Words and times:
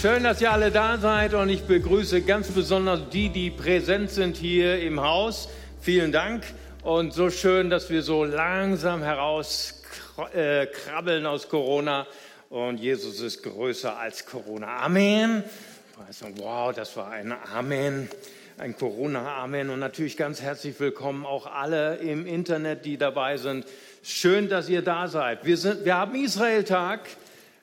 Schön, 0.00 0.24
dass 0.24 0.40
ihr 0.40 0.50
alle 0.50 0.70
da 0.70 0.96
seid 0.96 1.34
und 1.34 1.50
ich 1.50 1.64
begrüße 1.64 2.22
ganz 2.22 2.48
besonders 2.48 3.00
die, 3.12 3.28
die 3.28 3.50
präsent 3.50 4.08
sind 4.08 4.38
hier 4.38 4.80
im 4.80 5.02
Haus. 5.02 5.50
Vielen 5.82 6.10
Dank 6.10 6.42
und 6.82 7.12
so 7.12 7.28
schön, 7.28 7.68
dass 7.68 7.90
wir 7.90 8.02
so 8.02 8.24
langsam 8.24 9.02
herauskrabbeln 9.02 11.24
äh, 11.24 11.28
aus 11.28 11.50
Corona 11.50 12.06
und 12.48 12.80
Jesus 12.80 13.20
ist 13.20 13.42
größer 13.42 13.98
als 13.98 14.24
Corona. 14.24 14.78
Amen. 14.78 15.44
Wow, 16.36 16.74
das 16.74 16.96
war 16.96 17.10
ein 17.10 17.34
Amen 17.54 18.08
ein 18.56 18.74
Corona-Amen 18.76 19.68
und 19.68 19.80
natürlich 19.80 20.16
ganz 20.16 20.40
herzlich 20.40 20.80
willkommen 20.80 21.26
auch 21.26 21.44
alle 21.46 21.96
im 21.96 22.26
Internet, 22.26 22.86
die 22.86 22.96
dabei 22.96 23.36
sind. 23.36 23.66
Schön, 24.02 24.48
dass 24.48 24.70
ihr 24.70 24.80
da 24.80 25.08
seid. 25.08 25.44
Wir, 25.44 25.58
sind, 25.58 25.84
wir 25.84 25.96
haben 25.96 26.14
Israel-Tag. 26.14 27.00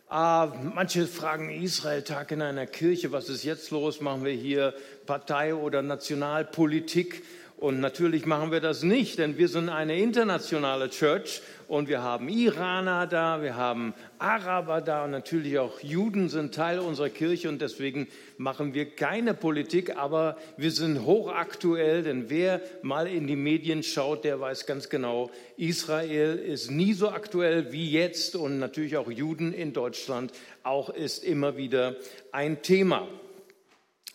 Äh, 0.10 0.48
manche 0.74 1.06
fragen 1.06 1.50
Israel-Tag 1.50 2.32
in 2.32 2.42
einer 2.42 2.66
Kirche, 2.66 3.12
was 3.12 3.28
ist 3.28 3.44
jetzt 3.44 3.72
los? 3.72 4.00
Machen 4.00 4.24
wir 4.24 4.32
hier 4.32 4.74
Partei- 5.06 5.54
oder 5.54 5.82
Nationalpolitik? 5.82 7.24
Und 7.58 7.82
natürlich 7.82 8.26
machen 8.26 8.52
wir 8.52 8.62
das 8.62 8.84
nicht, 8.84 9.18
denn 9.18 9.38
wir 9.38 9.50
sind 9.50 9.68
eine 9.68 9.98
internationale 9.98 10.90
Church 10.90 11.42
und 11.68 11.90
wir 11.90 12.02
haben 12.02 12.30
Iraner 12.30 13.08
da, 13.08 13.42
wir 13.42 13.56
haben 13.56 13.94
Araber 14.20 14.82
da 14.82 15.04
und 15.04 15.12
natürlich 15.12 15.60
auch 15.60 15.80
Juden 15.82 16.30
sind 16.30 16.56
Teil 16.56 16.80
unserer 16.80 17.10
Kirche 17.10 17.50
und 17.50 17.62
deswegen 17.62 18.08
machen 18.38 18.74
wir 18.74 18.90
keine 18.96 19.34
Politik, 19.34 19.98
aber 19.98 20.38
wir 20.56 20.72
sind 20.72 21.06
hochaktuell, 21.06 22.04
denn 22.04 22.30
wer 22.30 22.62
mal 22.82 23.08
in 23.08 23.28
die 23.28 23.36
Medien 23.36 23.84
schaut, 23.84 24.24
der 24.24 24.40
weiß 24.40 24.66
ganz 24.66 24.90
genau, 24.90 25.30
Israel 25.58 26.38
ist 26.38 26.72
nie 26.72 26.94
so 26.94 27.10
aktuell 27.10 27.72
wie 27.72 27.92
jetzt 27.92 28.36
und 28.36 28.60
natürlich 28.60 28.98
auch 28.98 29.12
Juden 29.12 29.54
in 29.54 29.74
Deutschland 29.74 30.32
auch 30.64 30.90
ist 30.90 31.24
immer 31.24 31.58
wieder 31.58 31.96
ein 32.32 32.62
Thema. 32.62 33.08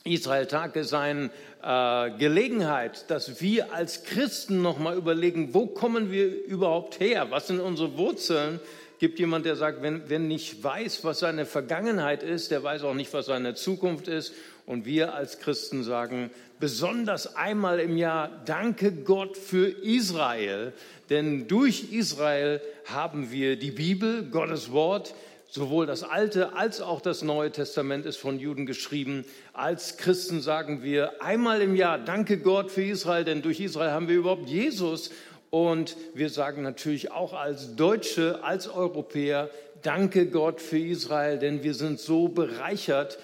Israel-Tag 0.04 0.74
ist 0.76 0.94
eine 0.94 1.30
äh, 1.62 2.10
Gelegenheit, 2.18 3.10
dass 3.10 3.40
wir 3.40 3.72
als 3.72 4.04
Christen 4.04 4.62
nochmal 4.62 4.96
überlegen, 4.96 5.54
wo 5.54 5.66
kommen 5.66 6.10
wir 6.10 6.44
überhaupt 6.44 6.98
her? 7.00 7.30
Was 7.30 7.46
sind 7.46 7.60
unsere 7.60 7.96
Wurzeln? 7.96 8.60
Gibt 8.98 9.18
jemand, 9.18 9.46
der 9.46 9.56
sagt, 9.56 9.82
wenn, 9.82 10.08
wenn 10.08 10.28
nicht 10.28 10.62
weiß, 10.62 11.04
was 11.04 11.20
seine 11.20 11.46
Vergangenheit 11.46 12.22
ist, 12.22 12.50
der 12.50 12.62
weiß 12.62 12.84
auch 12.84 12.94
nicht, 12.94 13.12
was 13.12 13.26
seine 13.26 13.54
Zukunft 13.54 14.08
ist. 14.08 14.32
Und 14.66 14.86
wir 14.86 15.14
als 15.14 15.40
Christen 15.40 15.82
sagen, 15.82 16.30
besonders 16.60 17.34
einmal 17.34 17.80
im 17.80 17.96
Jahr, 17.96 18.30
danke 18.44 18.92
Gott 18.92 19.36
für 19.36 19.66
Israel. 19.68 20.72
Denn 21.10 21.48
durch 21.48 21.92
Israel 21.92 22.60
haben 22.86 23.32
wir 23.32 23.56
die 23.56 23.72
Bibel, 23.72 24.22
Gottes 24.24 24.70
Wort, 24.70 25.14
Sowohl 25.54 25.84
das 25.84 26.02
Alte 26.02 26.54
als 26.54 26.80
auch 26.80 27.02
das 27.02 27.20
Neue 27.20 27.52
Testament 27.52 28.06
ist 28.06 28.16
von 28.16 28.38
Juden 28.38 28.64
geschrieben. 28.64 29.26
Als 29.52 29.98
Christen 29.98 30.40
sagen 30.40 30.82
wir 30.82 31.22
einmal 31.22 31.60
im 31.60 31.76
Jahr, 31.76 31.98
danke 31.98 32.38
Gott 32.38 32.70
für 32.70 32.82
Israel, 32.82 33.24
denn 33.24 33.42
durch 33.42 33.60
Israel 33.60 33.90
haben 33.90 34.08
wir 34.08 34.16
überhaupt 34.16 34.48
Jesus. 34.48 35.10
Und 35.50 35.94
wir 36.14 36.30
sagen 36.30 36.62
natürlich 36.62 37.10
auch 37.10 37.34
als 37.34 37.76
Deutsche, 37.76 38.42
als 38.42 38.66
Europäer, 38.66 39.50
danke 39.82 40.28
Gott 40.28 40.62
für 40.62 40.78
Israel, 40.78 41.38
denn 41.38 41.62
wir 41.62 41.74
sind 41.74 42.00
so 42.00 42.28
bereichert 42.28 43.18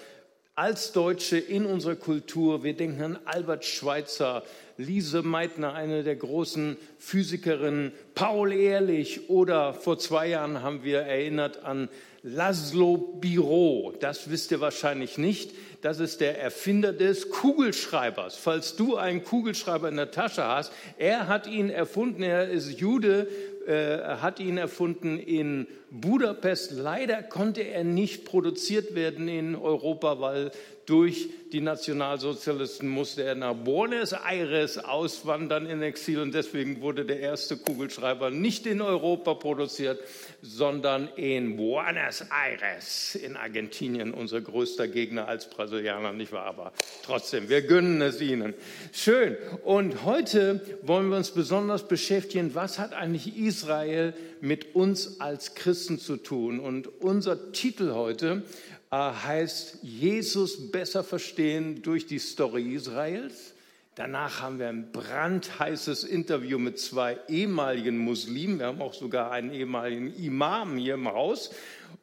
als 0.53 0.91
Deutsche 0.91 1.39
in 1.39 1.65
unserer 1.65 1.95
Kultur. 1.95 2.63
Wir 2.63 2.75
denken 2.75 3.01
an 3.01 3.19
Albert 3.25 3.65
Schweitzer, 3.65 4.43
Lise 4.77 5.23
Meitner, 5.23 5.73
eine 5.73 6.03
der 6.03 6.17
großen 6.17 6.77
Physikerinnen, 6.99 7.91
Paul 8.13 8.53
Ehrlich 8.53 9.31
oder 9.31 9.73
vor 9.73 9.97
zwei 9.97 10.27
Jahren 10.27 10.61
haben 10.61 10.83
wir 10.83 10.99
erinnert 10.99 11.63
an 11.63 11.89
Laszlo 12.23 12.97
Biro, 12.97 13.93
das 13.99 14.29
wisst 14.29 14.51
ihr 14.51 14.59
wahrscheinlich 14.59 15.17
nicht, 15.17 15.51
das 15.81 15.99
ist 15.99 16.19
der 16.19 16.41
Erfinder 16.41 16.91
des 16.91 17.29
Kugelschreibers. 17.29 18.35
Falls 18.35 18.75
du 18.75 18.97
einen 18.97 19.23
Kugelschreiber 19.23 19.87
in 19.87 19.95
der 19.95 20.11
Tasche 20.11 20.43
hast, 20.43 20.73
er 20.97 21.27
hat 21.27 21.47
ihn 21.47 21.69
erfunden, 21.69 22.21
er 22.21 22.49
ist 22.49 22.79
Jude, 22.79 23.27
äh, 23.65 24.17
hat 24.17 24.41
ihn 24.41 24.57
erfunden 24.57 25.17
in 25.17 25.67
Budapest. 25.91 26.71
Leider 26.71 27.23
konnte 27.23 27.61
er 27.61 27.85
nicht 27.85 28.25
produziert 28.25 28.95
werden 28.95 29.29
in 29.29 29.55
Europa, 29.55 30.19
weil 30.19 30.51
durch 30.89 31.29
die 31.51 31.61
Nationalsozialisten 31.61 32.89
musste 32.89 33.23
er 33.23 33.35
nach 33.35 33.53
Buenos 33.53 34.13
Aires 34.13 34.77
auswandern 34.77 35.67
in 35.67 35.81
Exil 35.83 36.19
und 36.19 36.33
deswegen 36.33 36.81
wurde 36.81 37.05
der 37.05 37.19
erste 37.19 37.57
Kugelschreiber 37.57 38.31
nicht 38.31 38.65
in 38.65 38.81
Europa 38.81 39.35
produziert, 39.35 39.99
sondern 40.41 41.09
in 41.15 41.57
Buenos 41.57 42.23
Aires 42.31 43.15
in 43.15 43.35
Argentinien, 43.35 44.13
unser 44.13 44.41
größter 44.41 44.87
Gegner 44.87 45.27
als 45.27 45.49
Brasilianer, 45.49 46.11
nicht 46.11 46.31
wahr? 46.31 46.45
Aber 46.45 46.73
trotzdem, 47.03 47.49
wir 47.49 47.61
gönnen 47.61 48.01
es 48.01 48.19
ihnen. 48.19 48.55
Schön. 48.91 49.37
Und 49.63 50.05
heute 50.05 50.61
wollen 50.81 51.09
wir 51.09 51.17
uns 51.17 51.31
besonders 51.31 51.87
beschäftigen, 51.87 52.55
was 52.55 52.79
hat 52.79 52.93
eigentlich 52.93 53.37
Israel 53.37 54.13
mit 54.41 54.75
uns 54.75 55.19
als 55.19 55.53
Christen 55.53 55.99
zu 55.99 56.17
tun? 56.17 56.59
Und 56.59 56.87
unser 57.01 57.51
Titel 57.51 57.93
heute 57.93 58.43
heißt 58.91 59.79
Jesus 59.83 60.71
besser 60.71 61.03
verstehen 61.03 61.81
durch 61.81 62.07
die 62.07 62.19
Story 62.19 62.73
Israels. 62.73 63.53
Danach 63.95 64.41
haben 64.41 64.59
wir 64.59 64.69
ein 64.69 64.91
brandheißes 64.91 66.05
Interview 66.05 66.57
mit 66.57 66.79
zwei 66.79 67.19
ehemaligen 67.27 67.97
Muslimen. 67.97 68.59
Wir 68.59 68.67
haben 68.67 68.81
auch 68.81 68.93
sogar 68.93 69.31
einen 69.31 69.51
ehemaligen 69.53 70.13
Imam 70.15 70.77
hier 70.77 70.93
im 70.93 71.07
Haus. 71.07 71.51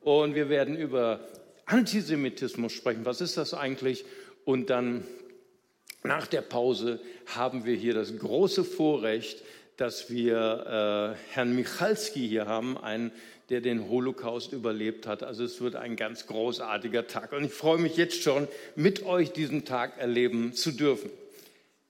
Und 0.00 0.34
wir 0.34 0.48
werden 0.48 0.76
über 0.76 1.20
Antisemitismus 1.64 2.72
sprechen. 2.72 3.04
Was 3.04 3.20
ist 3.20 3.36
das 3.36 3.54
eigentlich? 3.54 4.04
Und 4.44 4.70
dann 4.70 5.04
nach 6.04 6.26
der 6.26 6.42
Pause 6.42 7.00
haben 7.34 7.64
wir 7.64 7.74
hier 7.74 7.94
das 7.94 8.16
große 8.16 8.62
Vorrecht, 8.62 9.42
dass 9.76 10.10
wir 10.10 11.16
äh, 11.16 11.32
Herrn 11.32 11.54
Michalski 11.54 12.28
hier 12.28 12.46
haben, 12.46 12.78
einen 12.78 13.10
der 13.50 13.60
den 13.60 13.88
Holocaust 13.88 14.52
überlebt 14.52 15.06
hat. 15.06 15.22
Also 15.22 15.44
es 15.44 15.60
wird 15.60 15.76
ein 15.76 15.96
ganz 15.96 16.26
großartiger 16.26 17.06
Tag. 17.06 17.32
Und 17.32 17.44
ich 17.44 17.52
freue 17.52 17.78
mich 17.78 17.96
jetzt 17.96 18.22
schon, 18.22 18.48
mit 18.74 19.04
euch 19.04 19.32
diesen 19.32 19.64
Tag 19.64 19.98
erleben 19.98 20.52
zu 20.52 20.72
dürfen. 20.72 21.10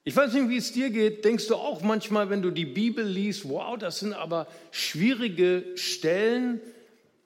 Ich 0.04 0.14
weiß 0.14 0.34
nicht, 0.34 0.48
wie 0.50 0.58
es 0.58 0.72
dir 0.72 0.90
geht. 0.90 1.24
Denkst 1.24 1.48
du 1.48 1.56
auch 1.56 1.82
manchmal, 1.82 2.30
wenn 2.30 2.42
du 2.42 2.50
die 2.50 2.66
Bibel 2.66 3.04
liest, 3.04 3.48
wow, 3.48 3.76
das 3.76 4.00
sind 4.00 4.12
aber 4.12 4.46
schwierige 4.70 5.64
Stellen, 5.74 6.60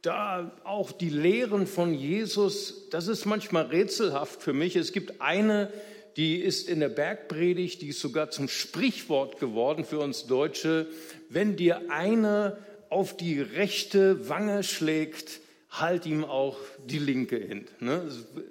da 0.03 0.51
auch 0.65 0.93
die 0.93 1.11
Lehren 1.11 1.67
von 1.67 1.93
Jesus, 1.93 2.89
das 2.91 3.07
ist 3.07 3.27
manchmal 3.27 3.67
rätselhaft 3.67 4.43
für 4.43 4.55
mich. 4.55 4.77
Es 4.77 4.93
gibt 4.93 5.21
eine, 5.21 5.71
die 6.17 6.37
ist 6.37 6.69
in 6.69 6.81
der 6.81 6.89
Bergpredigt, 6.89 7.83
die 7.83 7.89
ist 7.89 8.01
sogar 8.01 8.31
zum 8.31 8.49
Sprichwort 8.49 9.39
geworden 9.39 9.85
für 9.85 9.99
uns 9.99 10.27
Deutsche. 10.27 10.87
Wenn 11.29 11.57
dir 11.57 11.91
einer 11.91 12.57
auf 12.91 13.17
die 13.17 13.41
rechte 13.41 14.29
Wange 14.29 14.63
schlägt, 14.63 15.41
halt 15.71 16.05
ihm 16.07 16.25
auch 16.25 16.59
die 16.85 16.99
linke 16.99 17.37
hin. 17.37 17.67
Ne? 17.79 18.03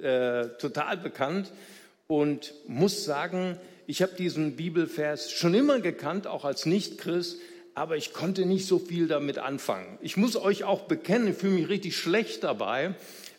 Äh, 0.02 0.58
total 0.58 0.98
bekannt 0.98 1.52
und 2.08 2.54
muss 2.68 3.04
sagen, 3.04 3.58
ich 3.86 4.02
habe 4.02 4.14
diesen 4.16 4.56
Bibelvers 4.56 5.32
schon 5.32 5.54
immer 5.54 5.80
gekannt, 5.80 6.26
auch 6.26 6.46
als 6.46 6.66
Nichtchrist, 6.66 7.40
aber 7.76 7.98
ich 7.98 8.14
konnte 8.14 8.46
nicht 8.46 8.66
so 8.66 8.80
viel 8.80 9.08
damit 9.08 9.38
anfangen. 9.38 9.98
Ich 10.02 10.16
muss 10.16 10.36
euch 10.36 10.64
auch 10.64 10.82
bekennen, 10.82 11.30
ich 11.30 11.36
fühle 11.38 11.54
mich 11.54 11.70
richtig 11.70 11.98
schlecht 11.98 12.44
dabei, 12.44 12.96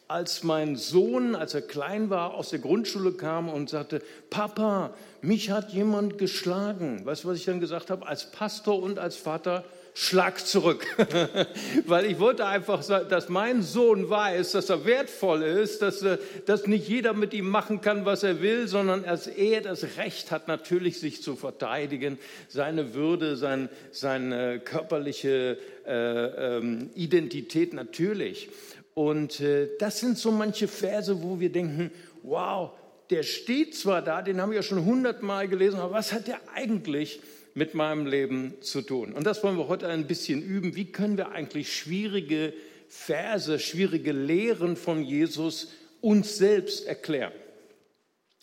als 0.08 0.42
mein 0.42 0.76
Sohn, 0.76 1.36
als 1.36 1.54
er 1.54 1.62
klein 1.62 2.10
war, 2.10 2.34
aus 2.34 2.50
der 2.50 2.58
Grundschule 2.58 3.12
kam 3.12 3.48
und 3.48 3.70
sagte, 3.70 4.02
Papa, 4.28 4.92
mich 5.22 5.50
hat 5.50 5.72
jemand 5.72 6.18
geschlagen. 6.18 7.06
Weißt 7.06 7.24
du, 7.24 7.28
was 7.28 7.38
ich 7.38 7.44
dann 7.44 7.60
gesagt 7.60 7.90
habe? 7.90 8.06
Als 8.06 8.30
Pastor 8.30 8.82
und 8.82 8.98
als 8.98 9.16
Vater, 9.16 9.64
Schlag 9.94 10.46
zurück. 10.46 10.86
Weil 11.86 12.06
ich 12.06 12.18
wollte 12.18 12.46
einfach, 12.46 12.84
dass 13.08 13.28
mein 13.28 13.62
Sohn 13.62 14.08
weiß, 14.08 14.52
dass 14.52 14.70
er 14.70 14.84
wertvoll 14.84 15.42
ist, 15.42 15.82
dass, 15.82 16.02
äh, 16.02 16.18
dass 16.46 16.66
nicht 16.66 16.88
jeder 16.88 17.12
mit 17.12 17.34
ihm 17.34 17.48
machen 17.48 17.80
kann, 17.80 18.04
was 18.04 18.22
er 18.22 18.40
will, 18.40 18.68
sondern 18.68 19.04
dass 19.04 19.26
er 19.26 19.60
das 19.60 19.96
Recht 19.96 20.30
hat, 20.30 20.48
natürlich 20.48 21.00
sich 21.00 21.22
zu 21.22 21.36
verteidigen, 21.36 22.18
seine 22.48 22.94
Würde, 22.94 23.36
sein, 23.36 23.68
seine 23.90 24.60
körperliche 24.60 25.58
äh, 25.86 26.56
ähm, 26.56 26.90
Identität 26.94 27.74
natürlich. 27.74 28.48
Und 28.94 29.40
äh, 29.40 29.68
das 29.78 30.00
sind 30.00 30.18
so 30.18 30.30
manche 30.30 30.68
Verse, 30.68 31.22
wo 31.22 31.40
wir 31.40 31.50
denken, 31.50 31.90
wow, 32.22 32.72
der 33.10 33.22
steht 33.22 33.74
zwar 33.74 34.02
da, 34.02 34.22
den 34.22 34.40
haben 34.40 34.50
wir 34.50 34.56
ja 34.56 34.62
schon 34.62 34.84
hundertmal 34.84 35.48
gelesen, 35.48 35.80
aber 35.80 35.94
was 35.94 36.12
hat 36.12 36.28
der 36.28 36.40
eigentlich 36.54 37.20
mit 37.54 37.74
meinem 37.74 38.06
Leben 38.06 38.54
zu 38.60 38.82
tun. 38.82 39.12
Und 39.12 39.24
das 39.24 39.42
wollen 39.42 39.58
wir 39.58 39.68
heute 39.68 39.88
ein 39.88 40.06
bisschen 40.06 40.42
üben. 40.42 40.76
Wie 40.76 40.92
können 40.92 41.16
wir 41.16 41.30
eigentlich 41.30 41.72
schwierige 41.72 42.52
Verse, 42.88 43.58
schwierige 43.58 44.12
Lehren 44.12 44.76
von 44.76 45.02
Jesus 45.02 45.68
uns 46.00 46.36
selbst 46.36 46.86
erklären? 46.86 47.32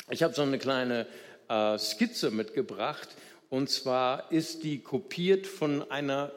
Ich 0.09 0.23
habe 0.23 0.33
so 0.33 0.41
eine 0.41 0.57
kleine 0.57 1.07
äh, 1.49 1.77
Skizze 1.77 2.31
mitgebracht. 2.31 3.09
Und 3.49 3.69
zwar 3.69 4.31
ist 4.31 4.63
die 4.63 4.79
kopiert 4.79 5.47
von 5.47 5.89
einer 5.89 6.31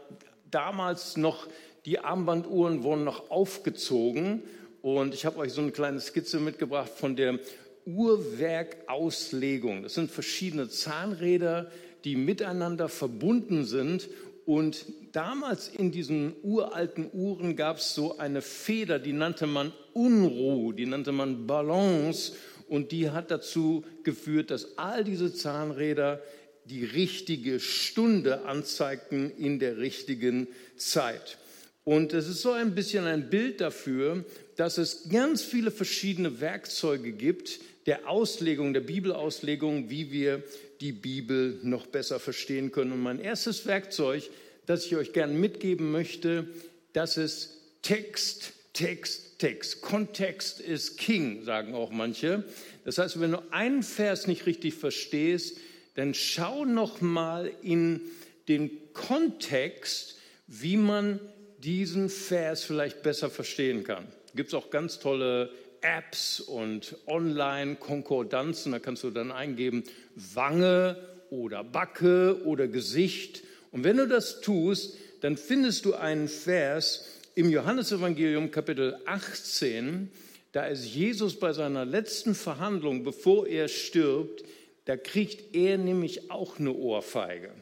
damals 0.51 1.17
noch, 1.17 1.49
die 1.85 1.99
Armbanduhren 1.99 2.83
wurden 2.83 3.05
noch 3.05 3.31
aufgezogen 3.31 4.43
Und 4.83 5.15
ich 5.15 5.25
habe 5.27 5.39
euch 5.39 5.53
so 5.53 5.61
eine 5.61 5.73
kleine 5.73 6.01
Skizze 6.01 6.41
mitgebracht 6.41 6.91
von 6.95 7.15
der 7.17 7.39
Uhrwerkauslegung. 7.85 9.83
Das 9.83 9.95
sind 9.95 10.11
verschiedene 10.11 10.69
Zahnräder, 10.69 11.71
die 12.05 12.17
miteinander 12.17 12.89
verbunden 12.89 13.65
sind. 13.65 14.09
Und 14.47 14.87
damals 15.13 15.69
in 15.69 15.93
diesen 15.93 16.35
uralten 16.43 17.09
Uhren 17.13 17.57
gab 17.57 17.79
es 17.79 17.95
so 17.95 18.19
eine 18.19 18.43
Feder, 18.43 18.99
die 18.99 19.13
nannte 19.13 19.47
man 19.47 19.73
Unruh, 19.93 20.73
die 20.73 20.87
nannte 20.87 21.13
man 21.13 21.47
Balance. 21.47 22.33
Und 22.69 22.93
die 22.93 23.11
hat 23.11 23.31
dazu 23.31 23.85
geführt, 24.05 24.51
dass 24.51 24.79
all 24.79 25.05
diese 25.05 25.35
Zahnräder 25.35 26.23
die 26.65 26.85
richtige 26.85 27.59
Stunde 27.59 28.45
anzeigten 28.45 29.31
in 29.37 29.59
der 29.59 29.79
richtigen 29.79 30.47
Zeit. 30.77 31.39
Und 31.85 32.13
es 32.13 32.29
ist 32.29 32.43
so 32.43 32.53
ein 32.53 32.75
bisschen 32.75 33.07
ein 33.07 33.31
Bild 33.31 33.61
dafür, 33.61 34.25
dass 34.57 34.79
es 34.79 35.09
ganz 35.09 35.43
viele 35.43 35.71
verschiedene 35.71 36.41
Werkzeuge 36.41 37.13
gibt 37.13 37.61
der 37.87 38.09
Auslegung, 38.09 38.75
der 38.75 38.83
Bibelauslegung, 38.83 39.91
wie 39.91 40.13
wir 40.13 40.45
die 40.81 40.93
Bibel 40.93 41.59
noch 41.63 41.87
besser 41.87 42.19
verstehen 42.19 42.73
können. 42.73 42.93
Und 42.93 43.01
mein 43.01 43.21
erstes 43.21 43.67
Werkzeug, 43.67 44.29
das 44.67 44.87
ich 44.87 44.97
euch 44.97 45.13
gerne 45.13 45.35
mitgeben 45.35 45.91
möchte, 45.91 46.49
das 46.93 47.17
ist 47.17 47.59
Text, 47.83 48.53
Text, 48.73 49.39
Text. 49.39 49.83
Kontext 49.83 50.61
ist 50.61 50.97
King, 50.97 51.45
sagen 51.45 51.75
auch 51.75 51.91
manche. 51.91 52.45
Das 52.85 52.99
heißt, 52.99 53.21
wenn 53.21 53.33
du 53.33 53.43
einen 53.53 53.83
Vers 53.83 54.27
nicht 54.27 54.47
richtig 54.47 54.75
verstehst, 54.75 55.59
dann 55.95 56.15
schau 56.15 56.65
noch 56.65 57.01
mal 57.01 57.51
in 57.63 58.01
den 58.49 58.71
Kontext, 58.93 60.17
wie 60.47 60.77
man 60.77 61.21
diesen 61.59 62.09
Vers 62.09 62.65
vielleicht 62.65 63.03
besser 63.03 63.29
verstehen 63.29 63.85
kann. 63.85 64.07
Gibt 64.35 64.49
es 64.49 64.55
auch 64.55 64.71
ganz 64.71 64.99
tolle 64.99 65.51
Apps 65.83 66.41
und 66.41 66.97
Online-Konkordanzen. 67.07 68.73
Da 68.73 68.79
kannst 68.79 69.03
du 69.05 69.11
dann 69.11 69.33
eingeben 69.33 69.85
Wange 70.15 70.97
oder 71.31 71.65
Backe 71.65 72.45
oder 72.45 72.69
Gesicht. 72.69 73.43
Und 73.73 73.85
wenn 73.85 73.97
du 73.97 74.07
das 74.07 74.41
tust, 74.41 74.97
dann 75.21 75.37
findest 75.37 75.85
du 75.85 75.95
einen 75.95 76.29
Vers 76.29 77.07
im 77.35 77.51
Johannesevangelium 77.51 78.51
Kapitel 78.51 78.99
18. 79.07 80.11
Da 80.53 80.67
ist 80.67 80.87
Jesus 80.87 81.39
bei 81.39 81.53
seiner 81.53 81.85
letzten 81.85 82.35
Verhandlung, 82.35 83.05
bevor 83.05 83.47
er 83.47 83.69
stirbt, 83.69 84.45
da 84.87 84.97
kriegt 84.97 85.55
er 85.55 85.79
nämlich 85.79 86.31
auch 86.31 86.59
eine 86.59 86.73
Ohrfeige. 86.73 87.53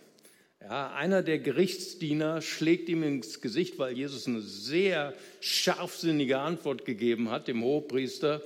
Ja, 0.69 0.93
einer 0.93 1.23
der 1.23 1.39
Gerichtsdiener 1.39 2.43
schlägt 2.43 2.91
ihm 2.91 3.03
ins 3.03 3.41
Gesicht, 3.41 3.79
weil 3.79 3.97
Jesus 3.97 4.27
eine 4.27 4.43
sehr 4.43 5.15
scharfsinnige 5.41 6.41
Antwort 6.41 6.85
gegeben 6.85 7.31
hat, 7.31 7.49
dem 7.49 7.63
Hohepriester. 7.63 8.43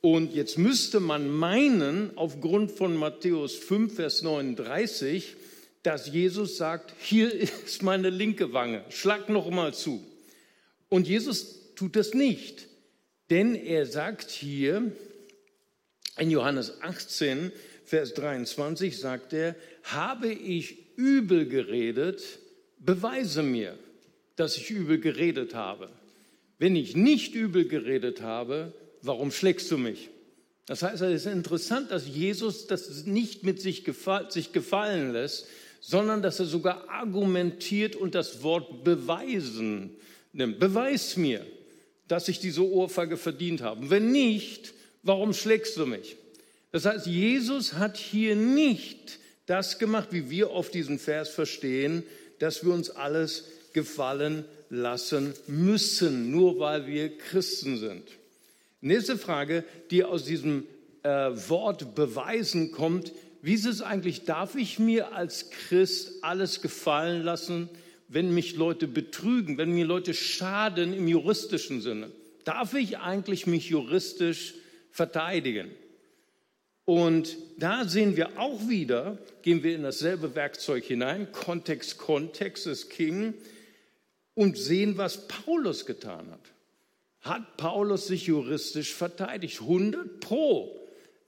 Und 0.00 0.34
jetzt 0.34 0.58
müsste 0.58 0.98
man 0.98 1.30
meinen, 1.30 2.18
aufgrund 2.18 2.72
von 2.72 2.96
Matthäus 2.96 3.54
5, 3.54 3.94
Vers 3.94 4.22
39, 4.22 5.36
dass 5.84 6.08
Jesus 6.08 6.56
sagt, 6.56 6.94
hier 7.00 7.32
ist 7.64 7.84
meine 7.84 8.10
linke 8.10 8.52
Wange, 8.52 8.84
schlag 8.88 9.28
noch 9.28 9.48
mal 9.48 9.72
zu. 9.72 10.04
Und 10.88 11.06
Jesus 11.06 11.74
tut 11.76 11.94
das 11.94 12.12
nicht, 12.12 12.66
denn 13.30 13.54
er 13.54 13.86
sagt 13.86 14.32
hier 14.32 14.90
in 16.18 16.30
Johannes 16.32 16.82
18, 16.82 17.52
Vers 17.84 18.14
23 18.14 18.98
sagt 18.98 19.32
er, 19.32 19.54
habe 19.84 20.32
ich 20.32 20.81
übel 20.96 21.46
geredet, 21.46 22.22
beweise 22.78 23.42
mir, 23.42 23.78
dass 24.36 24.56
ich 24.56 24.70
übel 24.70 24.98
geredet 24.98 25.54
habe. 25.54 25.88
Wenn 26.58 26.76
ich 26.76 26.96
nicht 26.96 27.34
übel 27.34 27.66
geredet 27.66 28.22
habe, 28.22 28.72
warum 29.02 29.30
schlägst 29.30 29.70
du 29.70 29.78
mich? 29.78 30.10
Das 30.66 30.82
heißt, 30.82 31.02
es 31.02 31.26
ist 31.26 31.32
interessant, 31.32 31.90
dass 31.90 32.06
Jesus 32.06 32.66
das 32.66 33.04
nicht 33.04 33.42
mit 33.42 33.60
sich, 33.60 33.84
gefall, 33.84 34.30
sich 34.30 34.52
gefallen 34.52 35.12
lässt, 35.12 35.46
sondern 35.80 36.22
dass 36.22 36.38
er 36.38 36.46
sogar 36.46 36.88
argumentiert 36.88 37.96
und 37.96 38.14
das 38.14 38.42
Wort 38.44 38.84
beweisen 38.84 39.90
nimmt. 40.32 40.60
Beweis 40.60 41.16
mir, 41.16 41.44
dass 42.06 42.28
ich 42.28 42.38
diese 42.38 42.62
Ohrfeige 42.62 43.16
verdient 43.16 43.60
habe. 43.62 43.90
Wenn 43.90 44.12
nicht, 44.12 44.72
warum 45.02 45.34
schlägst 45.34 45.76
du 45.76 45.86
mich? 45.86 46.16
Das 46.70 46.84
heißt, 46.84 47.06
Jesus 47.06 47.74
hat 47.74 47.96
hier 47.96 48.36
nicht 48.36 49.18
das 49.46 49.78
gemacht, 49.78 50.08
wie 50.10 50.30
wir 50.30 50.50
auf 50.50 50.70
diesen 50.70 50.98
Vers 50.98 51.28
verstehen, 51.28 52.04
dass 52.38 52.64
wir 52.64 52.72
uns 52.72 52.90
alles 52.90 53.44
gefallen 53.72 54.44
lassen 54.70 55.34
müssen, 55.46 56.30
nur 56.30 56.58
weil 56.58 56.86
wir 56.86 57.16
Christen 57.18 57.78
sind. 57.78 58.04
Nächste 58.80 59.16
Frage, 59.16 59.64
die 59.90 60.04
aus 60.04 60.24
diesem 60.24 60.66
äh, 61.02 61.08
Wort 61.08 61.94
beweisen 61.94 62.72
kommt, 62.72 63.12
wie 63.42 63.54
ist 63.54 63.66
es 63.66 63.82
eigentlich, 63.82 64.24
darf 64.24 64.54
ich 64.54 64.78
mir 64.78 65.14
als 65.14 65.50
Christ 65.50 66.22
alles 66.22 66.62
gefallen 66.62 67.22
lassen, 67.22 67.68
wenn 68.08 68.32
mich 68.32 68.56
Leute 68.56 68.86
betrügen, 68.86 69.58
wenn 69.58 69.72
mir 69.72 69.84
Leute 69.84 70.14
schaden 70.14 70.92
im 70.92 71.08
juristischen 71.08 71.80
Sinne? 71.80 72.10
Darf 72.44 72.74
ich 72.74 72.98
eigentlich 72.98 73.46
mich 73.46 73.68
juristisch 73.68 74.54
verteidigen? 74.90 75.70
Und 76.84 77.36
da 77.58 77.84
sehen 77.84 78.16
wir 78.16 78.38
auch 78.38 78.68
wieder, 78.68 79.18
gehen 79.42 79.62
wir 79.62 79.74
in 79.74 79.82
dasselbe 79.82 80.34
Werkzeug 80.34 80.84
hinein, 80.84 81.30
Kontext, 81.30 81.98
Kontext 81.98 82.66
ist 82.66 82.90
King, 82.90 83.34
und 84.34 84.56
sehen, 84.56 84.96
was 84.96 85.28
Paulus 85.28 85.86
getan 85.86 86.30
hat. 86.30 86.40
Hat 87.20 87.56
Paulus 87.56 88.06
sich 88.06 88.26
juristisch 88.26 88.94
verteidigt? 88.94 89.60
100 89.60 90.20
pro. 90.20 90.76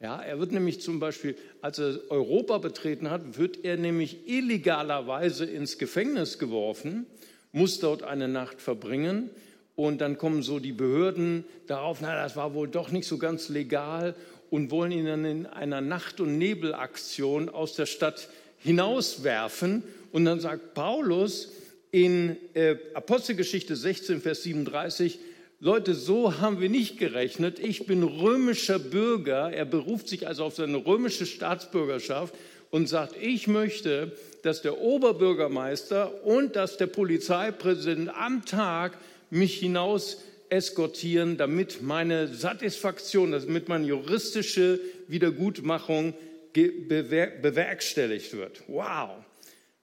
Ja, 0.00 0.20
er 0.20 0.40
wird 0.40 0.52
nämlich 0.52 0.80
zum 0.80 0.98
Beispiel, 0.98 1.36
als 1.60 1.78
er 1.78 1.98
Europa 2.10 2.58
betreten 2.58 3.10
hat, 3.10 3.38
wird 3.38 3.64
er 3.64 3.76
nämlich 3.76 4.28
illegalerweise 4.28 5.44
ins 5.44 5.78
Gefängnis 5.78 6.38
geworfen, 6.38 7.06
muss 7.52 7.78
dort 7.78 8.02
eine 8.02 8.26
Nacht 8.26 8.60
verbringen 8.60 9.30
und 9.76 10.00
dann 10.00 10.18
kommen 10.18 10.42
so 10.42 10.58
die 10.58 10.72
Behörden 10.72 11.44
darauf, 11.66 12.00
na, 12.00 12.14
das 12.22 12.36
war 12.36 12.54
wohl 12.54 12.68
doch 12.68 12.90
nicht 12.90 13.06
so 13.06 13.18
ganz 13.18 13.48
legal 13.48 14.14
und 14.54 14.70
wollen 14.70 14.92
ihn 14.92 15.06
dann 15.06 15.24
in 15.24 15.46
einer 15.46 15.80
Nacht- 15.80 16.20
und 16.20 16.38
Nebelaktion 16.38 17.48
aus 17.48 17.74
der 17.74 17.86
Stadt 17.86 18.28
hinauswerfen. 18.60 19.82
Und 20.12 20.26
dann 20.26 20.38
sagt 20.38 20.74
Paulus 20.74 21.48
in 21.90 22.36
äh, 22.54 22.76
Apostelgeschichte 22.94 23.74
16, 23.74 24.20
Vers 24.20 24.44
37, 24.44 25.18
Leute, 25.58 25.94
so 25.94 26.38
haben 26.38 26.60
wir 26.60 26.68
nicht 26.68 26.98
gerechnet. 26.98 27.58
Ich 27.58 27.86
bin 27.86 28.04
römischer 28.04 28.78
Bürger. 28.78 29.52
Er 29.52 29.64
beruft 29.64 30.08
sich 30.08 30.28
also 30.28 30.44
auf 30.44 30.54
seine 30.54 30.86
römische 30.86 31.26
Staatsbürgerschaft 31.26 32.32
und 32.70 32.88
sagt, 32.88 33.16
ich 33.20 33.48
möchte, 33.48 34.12
dass 34.42 34.62
der 34.62 34.78
Oberbürgermeister 34.78 36.24
und 36.24 36.54
dass 36.54 36.76
der 36.76 36.86
Polizeipräsident 36.86 38.08
am 38.08 38.44
Tag 38.44 38.98
mich 39.30 39.58
hinaus 39.58 40.18
eskortieren, 40.54 41.36
damit 41.36 41.82
meine 41.82 42.28
Satisfaktion, 42.28 43.32
damit 43.32 43.68
meine 43.68 43.86
juristische 43.86 44.80
Wiedergutmachung 45.08 46.14
bewerkstelligt 46.52 48.32
wird. 48.36 48.62
Wow. 48.68 49.10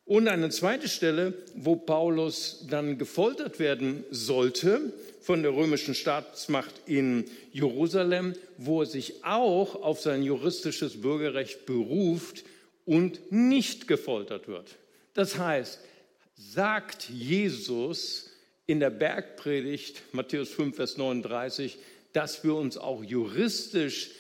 Und 0.06 0.28
eine 0.28 0.50
zweite 0.50 0.90
Stelle, 0.90 1.34
wo 1.56 1.76
Paulus 1.76 2.66
dann 2.70 2.98
gefoltert 2.98 3.60
werden 3.60 4.04
sollte 4.10 4.94
von 5.22 5.44
der 5.44 5.54
römischen 5.54 5.94
Staatsmacht 5.94 6.74
in 6.86 7.26
Jerusalem, 7.52 8.34
wo 8.58 8.82
er 8.82 8.88
sich 8.88 9.24
auch 9.24 9.76
auf 9.76 10.02
sein 10.02 10.24
juristisches 10.24 11.02
Bürgerrecht 11.02 11.66
beruft 11.66 12.44
und 12.86 13.32
nicht 13.32 13.88
gefoltert 13.88 14.48
wird. 14.48 14.76
Das 15.14 15.38
heißt, 15.38 15.80
sagt 16.36 17.10
Jesus, 17.10 18.31
in 18.72 18.80
der 18.80 18.90
Bergpredigt, 18.90 20.02
Matthäus 20.14 20.50
5, 20.50 20.78
Vers 20.78 20.96
39, 20.96 21.78
dass 22.14 22.46
wir 22.46 22.56
uns 22.56 22.78
auch 22.78 23.04
juristisch 23.04 24.12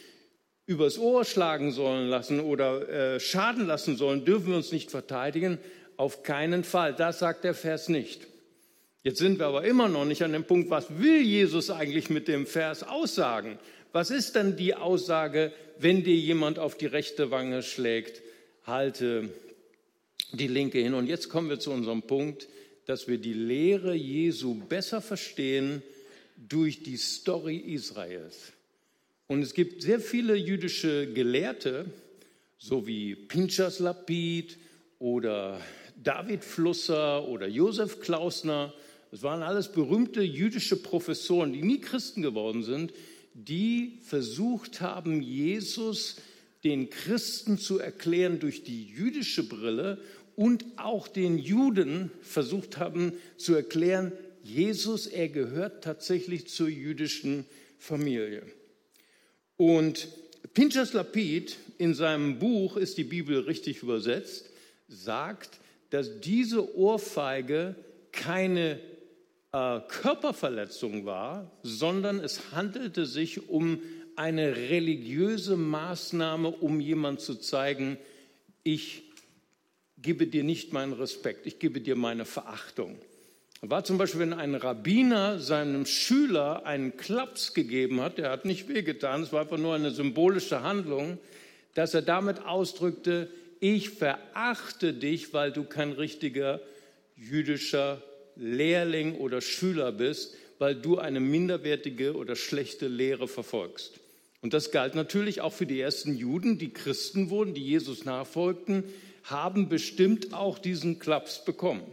übers 0.65 0.99
Ohr 0.99 1.23
schlagen 1.23 1.71
sollen 1.71 2.09
lassen 2.09 2.41
oder 2.41 2.89
äh, 2.89 3.19
schaden 3.21 3.65
lassen 3.65 3.95
sollen, 3.95 4.25
dürfen 4.25 4.47
wir 4.47 4.57
uns 4.57 4.73
nicht 4.73 4.91
verteidigen. 4.91 5.57
Auf 5.95 6.23
keinen 6.23 6.65
Fall. 6.65 6.93
Das 6.93 7.19
sagt 7.19 7.45
der 7.45 7.53
Vers 7.53 7.87
nicht. 7.87 8.27
Jetzt 9.03 9.19
sind 9.19 9.39
wir 9.39 9.45
aber 9.47 9.63
immer 9.63 9.87
noch 9.87 10.03
nicht 10.03 10.21
an 10.21 10.33
dem 10.33 10.43
Punkt, 10.43 10.69
was 10.69 10.99
will 10.99 11.21
Jesus 11.21 11.69
eigentlich 11.69 12.09
mit 12.09 12.27
dem 12.27 12.45
Vers 12.45 12.83
aussagen? 12.83 13.57
Was 13.93 14.11
ist 14.11 14.35
denn 14.35 14.57
die 14.57 14.75
Aussage, 14.75 15.53
wenn 15.79 16.03
dir 16.03 16.15
jemand 16.15 16.59
auf 16.59 16.77
die 16.77 16.87
rechte 16.87 17.31
Wange 17.31 17.63
schlägt, 17.63 18.21
halte 18.65 19.29
die 20.33 20.47
linke 20.47 20.79
hin? 20.79 20.93
Und 20.93 21.07
jetzt 21.07 21.29
kommen 21.29 21.49
wir 21.49 21.59
zu 21.59 21.71
unserem 21.71 22.01
Punkt 22.01 22.49
dass 22.85 23.07
wir 23.07 23.17
die 23.17 23.33
Lehre 23.33 23.93
Jesu 23.93 24.55
besser 24.55 25.01
verstehen 25.01 25.81
durch 26.37 26.83
die 26.83 26.97
Story 26.97 27.57
Israels. 27.57 28.51
Und 29.27 29.41
es 29.41 29.53
gibt 29.53 29.81
sehr 29.81 29.99
viele 29.99 30.35
jüdische 30.35 31.11
Gelehrte, 31.13 31.85
so 32.57 32.85
wie 32.85 33.15
Pinchas 33.15 33.79
Lapid 33.79 34.57
oder 34.99 35.61
David 35.95 36.43
Flusser 36.43 37.27
oder 37.27 37.47
Josef 37.47 37.99
Klausner, 37.99 38.73
Das 39.11 39.23
waren 39.23 39.43
alles 39.43 39.69
berühmte 39.69 40.21
jüdische 40.21 40.81
Professoren, 40.81 41.51
die 41.51 41.63
nie 41.63 41.81
Christen 41.81 42.21
geworden 42.21 42.63
sind, 42.63 42.93
die 43.33 43.99
versucht 44.03 44.79
haben, 44.79 45.21
Jesus 45.21 46.15
den 46.63 46.89
Christen 46.89 47.57
zu 47.57 47.79
erklären 47.79 48.39
durch 48.39 48.63
die 48.63 48.85
jüdische 48.85 49.47
Brille 49.47 49.97
und 50.41 50.65
auch 50.77 51.07
den 51.07 51.37
Juden 51.37 52.09
versucht 52.23 52.79
haben 52.79 53.13
zu 53.37 53.53
erklären, 53.53 54.11
Jesus, 54.41 55.05
er 55.05 55.29
gehört 55.29 55.83
tatsächlich 55.83 56.47
zur 56.47 56.67
jüdischen 56.67 57.45
Familie. 57.77 58.41
Und 59.55 60.07
Pinchas 60.55 60.93
Lapid 60.93 61.57
in 61.77 61.93
seinem 61.93 62.39
Buch 62.39 62.75
ist 62.75 62.97
die 62.97 63.03
Bibel 63.03 63.41
richtig 63.41 63.83
übersetzt, 63.83 64.49
sagt, 64.87 65.59
dass 65.91 66.21
diese 66.21 66.75
Ohrfeige 66.75 67.75
keine 68.11 68.79
äh, 69.51 69.79
Körperverletzung 69.89 71.05
war, 71.05 71.51
sondern 71.61 72.19
es 72.19 72.51
handelte 72.51 73.05
sich 73.05 73.47
um 73.47 73.79
eine 74.15 74.55
religiöse 74.55 75.55
Maßnahme, 75.55 76.49
um 76.49 76.79
jemand 76.79 77.21
zu 77.21 77.35
zeigen, 77.35 77.99
ich 78.63 79.03
gebe 80.01 80.27
dir 80.27 80.43
nicht 80.43 80.73
meinen 80.73 80.93
Respekt, 80.93 81.45
ich 81.45 81.59
gebe 81.59 81.81
dir 81.81 81.95
meine 81.95 82.25
Verachtung. 82.25 82.97
War 83.61 83.83
zum 83.83 83.99
Beispiel, 83.99 84.21
wenn 84.21 84.33
ein 84.33 84.55
Rabbiner 84.55 85.39
seinem 85.39 85.85
Schüler 85.85 86.65
einen 86.65 86.97
Klaps 86.97 87.53
gegeben 87.53 88.01
hat, 88.01 88.17
der 88.17 88.31
hat 88.31 88.43
nicht 88.43 88.67
wehgetan, 88.67 89.21
es 89.21 89.31
war 89.31 89.41
einfach 89.41 89.59
nur 89.59 89.75
eine 89.75 89.91
symbolische 89.91 90.63
Handlung, 90.63 91.19
dass 91.75 91.93
er 91.93 92.01
damit 92.01 92.43
ausdrückte, 92.45 93.29
ich 93.59 93.91
verachte 93.91 94.93
dich, 94.93 95.33
weil 95.33 95.51
du 95.51 95.63
kein 95.63 95.91
richtiger 95.91 96.59
jüdischer 97.15 98.01
Lehrling 98.35 99.15
oder 99.17 99.41
Schüler 99.41 99.91
bist, 99.91 100.35
weil 100.57 100.73
du 100.73 100.97
eine 100.97 101.19
minderwertige 101.19 102.15
oder 102.15 102.35
schlechte 102.35 102.87
Lehre 102.87 103.27
verfolgst. 103.27 103.99
Und 104.41 104.53
das 104.55 104.71
galt 104.71 104.95
natürlich 104.95 105.41
auch 105.41 105.53
für 105.53 105.67
die 105.67 105.79
ersten 105.79 106.17
Juden, 106.17 106.57
die 106.57 106.73
Christen 106.73 107.29
wurden, 107.29 107.53
die 107.53 107.63
Jesus 107.63 108.05
nachfolgten, 108.05 108.83
haben 109.23 109.69
bestimmt 109.69 110.33
auch 110.33 110.59
diesen 110.59 110.99
Klaps 110.99 111.43
bekommen. 111.45 111.83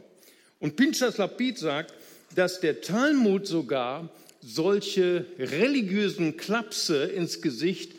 Und 0.60 0.76
Pinchas 0.76 1.18
Lapid 1.18 1.58
sagt, 1.58 1.94
dass 2.34 2.60
der 2.60 2.80
Talmud 2.80 3.46
sogar 3.46 4.10
solche 4.40 5.26
religiösen 5.38 6.36
Klapse 6.36 7.04
ins 7.04 7.42
Gesicht 7.42 7.92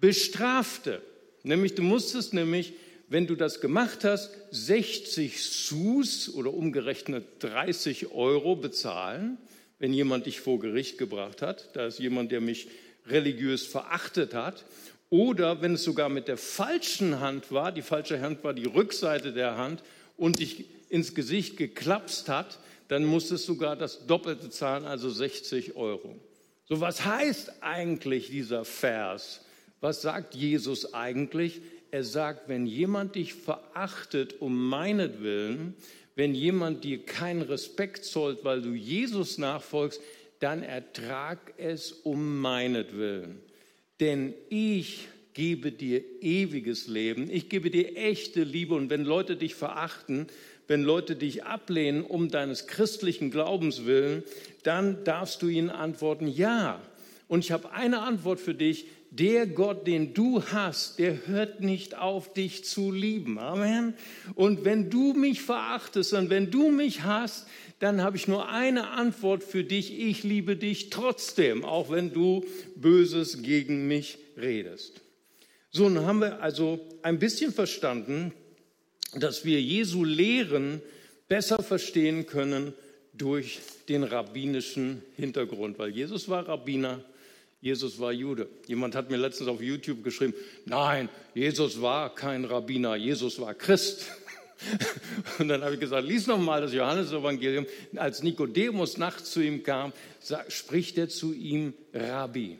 bestrafte. 0.00 1.02
Nämlich, 1.42 1.74
du 1.74 1.82
musstest 1.82 2.32
nämlich, 2.34 2.74
wenn 3.08 3.26
du 3.26 3.34
das 3.34 3.60
gemacht 3.60 4.04
hast, 4.04 4.30
60 4.50 5.42
Sus 5.42 6.32
oder 6.32 6.52
umgerechnet 6.54 7.24
30 7.40 8.12
Euro 8.12 8.56
bezahlen, 8.56 9.38
wenn 9.78 9.92
jemand 9.92 10.26
dich 10.26 10.40
vor 10.40 10.58
Gericht 10.58 10.98
gebracht 10.98 11.42
hat. 11.42 11.76
Da 11.76 11.86
ist 11.86 11.98
jemand, 11.98 12.32
der 12.32 12.40
mich 12.40 12.68
religiös 13.06 13.66
verachtet 13.66 14.32
hat. 14.34 14.64
Oder 15.14 15.62
wenn 15.62 15.74
es 15.74 15.84
sogar 15.84 16.08
mit 16.08 16.26
der 16.26 16.36
falschen 16.36 17.20
Hand 17.20 17.52
war, 17.52 17.70
die 17.70 17.82
falsche 17.82 18.20
Hand 18.20 18.42
war 18.42 18.52
die 18.52 18.66
Rückseite 18.66 19.32
der 19.32 19.56
Hand 19.56 19.84
und 20.16 20.40
dich 20.40 20.64
ins 20.88 21.14
Gesicht 21.14 21.56
geklapst 21.56 22.28
hat, 22.28 22.58
dann 22.88 23.04
musstest 23.04 23.46
du 23.46 23.52
sogar 23.52 23.76
das 23.76 24.08
Doppelte 24.08 24.50
zahlen, 24.50 24.84
also 24.84 25.08
60 25.08 25.76
Euro. 25.76 26.16
So, 26.68 26.80
was 26.80 27.04
heißt 27.04 27.62
eigentlich 27.62 28.26
dieser 28.26 28.64
Vers? 28.64 29.42
Was 29.80 30.02
sagt 30.02 30.34
Jesus 30.34 30.94
eigentlich? 30.94 31.60
Er 31.92 32.02
sagt, 32.02 32.48
wenn 32.48 32.66
jemand 32.66 33.14
dich 33.14 33.34
verachtet 33.34 34.40
um 34.40 34.68
meinetwillen, 34.68 35.76
wenn 36.16 36.34
jemand 36.34 36.82
dir 36.82 37.04
keinen 37.04 37.42
Respekt 37.42 38.04
zollt, 38.04 38.44
weil 38.44 38.62
du 38.62 38.74
Jesus 38.74 39.38
nachfolgst, 39.38 40.00
dann 40.40 40.64
ertrag 40.64 41.54
es 41.56 41.92
um 41.92 42.40
meinetwillen 42.40 43.40
denn 44.04 44.34
ich 44.50 45.08
gebe 45.32 45.72
dir 45.72 46.04
ewiges 46.20 46.88
Leben, 46.88 47.30
ich 47.30 47.48
gebe 47.48 47.70
dir 47.70 47.96
echte 47.96 48.42
Liebe. 48.42 48.74
Und 48.74 48.90
wenn 48.90 49.02
Leute 49.02 49.34
dich 49.34 49.54
verachten, 49.54 50.26
wenn 50.68 50.82
Leute 50.82 51.16
dich 51.16 51.44
ablehnen 51.44 52.04
um 52.04 52.28
deines 52.28 52.66
christlichen 52.66 53.30
Glaubens 53.30 53.86
willen, 53.86 54.22
dann 54.62 55.04
darfst 55.04 55.40
du 55.40 55.48
ihnen 55.48 55.70
antworten, 55.70 56.28
ja. 56.28 56.82
Und 57.28 57.46
ich 57.46 57.50
habe 57.50 57.72
eine 57.72 58.02
Antwort 58.02 58.40
für 58.40 58.52
dich, 58.52 58.84
der 59.18 59.46
Gott, 59.46 59.86
den 59.86 60.12
du 60.12 60.42
hast, 60.42 60.98
der 60.98 61.26
hört 61.28 61.60
nicht 61.60 61.96
auf, 61.96 62.32
dich 62.32 62.64
zu 62.64 62.90
lieben. 62.90 63.38
Amen. 63.38 63.94
Und 64.34 64.64
wenn 64.64 64.90
du 64.90 65.12
mich 65.12 65.40
verachtest 65.40 66.14
und 66.14 66.30
wenn 66.30 66.50
du 66.50 66.70
mich 66.70 67.02
hast, 67.02 67.46
dann 67.78 68.02
habe 68.02 68.16
ich 68.16 68.26
nur 68.26 68.48
eine 68.48 68.88
Antwort 68.88 69.44
für 69.44 69.62
dich. 69.62 69.96
Ich 69.98 70.24
liebe 70.24 70.56
dich 70.56 70.90
trotzdem, 70.90 71.64
auch 71.64 71.90
wenn 71.90 72.12
du 72.12 72.44
Böses 72.74 73.42
gegen 73.42 73.86
mich 73.86 74.18
redest. 74.36 75.00
So, 75.70 75.88
nun 75.88 76.06
haben 76.06 76.20
wir 76.20 76.42
also 76.42 76.80
ein 77.02 77.20
bisschen 77.20 77.52
verstanden, 77.52 78.32
dass 79.14 79.44
wir 79.44 79.60
Jesu 79.60 80.02
Lehren 80.02 80.82
besser 81.28 81.62
verstehen 81.62 82.26
können 82.26 82.72
durch 83.12 83.60
den 83.88 84.02
rabbinischen 84.02 85.02
Hintergrund, 85.16 85.78
weil 85.78 85.90
Jesus 85.90 86.28
war 86.28 86.48
Rabbiner, 86.48 87.04
Jesus 87.64 87.98
war 87.98 88.12
Jude. 88.12 88.46
Jemand 88.66 88.94
hat 88.94 89.10
mir 89.10 89.16
letztens 89.16 89.48
auf 89.48 89.62
YouTube 89.62 90.04
geschrieben, 90.04 90.34
nein, 90.66 91.08
Jesus 91.34 91.80
war 91.80 92.14
kein 92.14 92.44
Rabbiner, 92.44 92.94
Jesus 92.94 93.40
war 93.40 93.54
Christ. 93.54 94.10
Und 95.38 95.48
dann 95.48 95.62
habe 95.62 95.72
ich 95.72 95.80
gesagt, 95.80 96.06
lies 96.06 96.26
noch 96.26 96.38
mal 96.38 96.60
das 96.60 96.74
Johannesevangelium. 96.74 97.64
Als 97.96 98.22
Nikodemus 98.22 98.98
nachts 98.98 99.30
zu 99.30 99.40
ihm 99.40 99.62
kam, 99.62 99.94
spricht 100.48 100.98
er 100.98 101.08
zu 101.08 101.32
ihm, 101.32 101.72
Rabbi, 101.94 102.58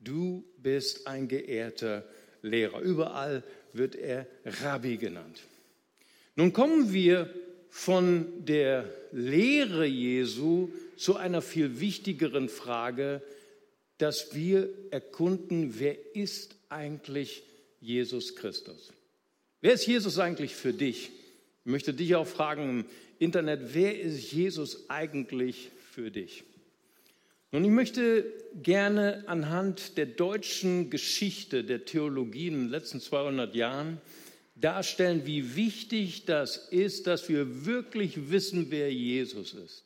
du 0.00 0.44
bist 0.56 1.06
ein 1.06 1.28
geehrter 1.28 2.02
Lehrer. 2.40 2.80
Überall 2.80 3.44
wird 3.74 3.96
er 3.96 4.26
Rabbi 4.46 4.96
genannt. 4.96 5.42
Nun 6.36 6.54
kommen 6.54 6.94
wir 6.94 7.28
von 7.68 8.46
der 8.46 8.88
Lehre 9.12 9.84
Jesu 9.84 10.70
zu 10.96 11.16
einer 11.16 11.42
viel 11.42 11.80
wichtigeren 11.80 12.48
Frage, 12.48 13.20
dass 14.02 14.34
wir 14.34 14.68
erkunden, 14.90 15.78
wer 15.78 16.16
ist 16.16 16.56
eigentlich 16.68 17.44
Jesus 17.80 18.34
Christus? 18.34 18.92
Wer 19.60 19.74
ist 19.74 19.86
Jesus 19.86 20.18
eigentlich 20.18 20.56
für 20.56 20.72
dich? 20.72 21.12
Ich 21.64 21.70
möchte 21.70 21.94
dich 21.94 22.16
auch 22.16 22.26
fragen 22.26 22.80
im 22.80 22.84
Internet, 23.20 23.74
wer 23.74 24.00
ist 24.00 24.32
Jesus 24.32 24.90
eigentlich 24.90 25.70
für 25.92 26.10
dich? 26.10 26.42
Nun, 27.52 27.64
ich 27.64 27.70
möchte 27.70 28.24
gerne 28.60 29.22
anhand 29.28 29.96
der 29.96 30.06
deutschen 30.06 30.90
Geschichte 30.90 31.62
der 31.62 31.84
Theologie 31.84 32.48
in 32.48 32.54
den 32.54 32.68
letzten 32.70 33.00
200 33.00 33.54
Jahren 33.54 34.00
darstellen, 34.56 35.26
wie 35.26 35.54
wichtig 35.54 36.24
das 36.24 36.56
ist, 36.56 37.06
dass 37.06 37.28
wir 37.28 37.66
wirklich 37.66 38.32
wissen, 38.32 38.66
wer 38.70 38.92
Jesus 38.92 39.54
ist. 39.54 39.84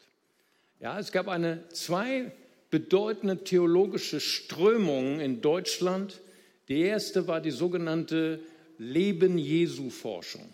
Ja, 0.81 0.99
es 0.99 1.13
gab 1.13 1.29
eine 1.29 1.69
zwei 1.69 2.33
bedeutende 2.71 3.45
theologische 3.45 4.21
Strömungen 4.21 5.21
in 5.21 5.41
Deutschland. 5.41 6.21
Die 6.69 6.81
erste 6.81 7.29
war 7.29 7.41
die 7.41 7.51
sogenannte 7.51 8.41
Leben 8.79 9.39
Jesu 9.39 9.91
Forschung. 9.91 10.49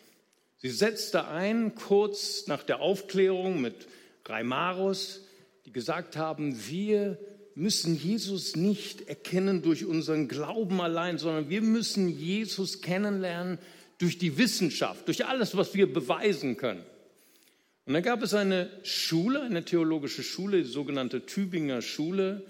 Sie 0.59 0.71
setzte 0.71 1.27
ein 1.27 1.75
kurz 1.75 2.47
nach 2.47 2.63
der 2.63 2.81
Aufklärung 2.81 3.61
mit 3.61 3.89
Reimarus, 4.25 5.23
die 5.67 5.73
gesagt 5.73 6.17
haben, 6.17 6.57
wir 6.69 7.19
müssen 7.55 7.97
Jesus 7.97 8.57
nicht 8.57 9.09
erkennen 9.09 9.63
durch 9.63 9.85
unseren 9.85 10.29
Glauben 10.29 10.81
allein, 10.81 11.19
sondern 11.19 11.51
wir 11.51 11.63
müssen 11.63 12.09
Jesus 12.09 12.81
kennenlernen 12.81 13.59
durch 13.99 14.19
die 14.19 14.39
Wissenschaft, 14.39 15.07
durch 15.09 15.27
alles, 15.27 15.57
was 15.57 15.75
wir 15.75 15.93
beweisen 15.93 16.57
können. 16.57 16.85
Und 17.85 17.95
dann 17.95 18.03
gab 18.03 18.23
es 18.23 18.33
eine 18.35 18.71
Schule, 18.85 19.43
eine 19.43 19.65
theologische 19.65 20.23
Schule, 20.23 20.59
die 20.59 20.69
sogenannte 20.69 21.27
Tübinger 21.27 21.83
Schule. 21.83 22.45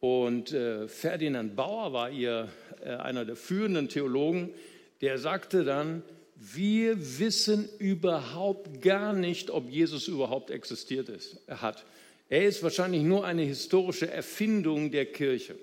Und 0.00 0.52
äh, 0.52 0.88
Ferdinand 0.88 1.54
Bauer 1.54 1.92
war 1.92 2.10
ihr 2.10 2.48
äh, 2.82 2.90
einer 2.90 3.26
der 3.26 3.36
führenden 3.36 3.88
Theologen, 3.88 4.50
der 5.02 5.18
sagte 5.18 5.64
dann, 5.64 6.02
wir 6.36 7.18
wissen 7.18 7.68
überhaupt 7.78 8.80
gar 8.80 9.12
nicht, 9.12 9.50
ob 9.50 9.68
Jesus 9.68 10.08
überhaupt 10.08 10.50
existiert 10.50 11.10
ist, 11.10 11.36
hat. 11.48 11.84
Er 12.30 12.46
ist 12.46 12.62
wahrscheinlich 12.62 13.02
nur 13.02 13.26
eine 13.26 13.42
historische 13.42 14.10
Erfindung 14.10 14.90
der 14.90 15.04
Kirche. 15.04 15.56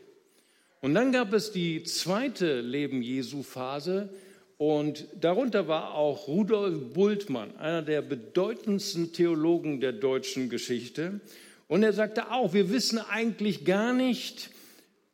Und 0.81 0.93
dann 0.93 1.11
gab 1.11 1.33
es 1.33 1.51
die 1.51 1.81
zweite 1.83 2.61
Leben 2.61 3.01
Jesu 3.01 3.41
Phase 3.41 4.09
und 4.57 5.05
darunter 5.19 5.67
war 5.67 5.93
auch 5.93 6.27
Rudolf 6.27 6.93
Bultmann, 6.93 7.55
einer 7.57 7.83
der 7.83 8.01
bedeutendsten 8.01 9.13
Theologen 9.13 9.79
der 9.79 9.93
deutschen 9.93 10.49
Geschichte. 10.49 11.19
Und 11.67 11.83
er 11.83 11.93
sagte 11.93 12.31
auch, 12.31 12.53
wir 12.53 12.71
wissen 12.71 12.97
eigentlich 12.97 13.65
gar 13.65 13.93
nicht, 13.93 14.49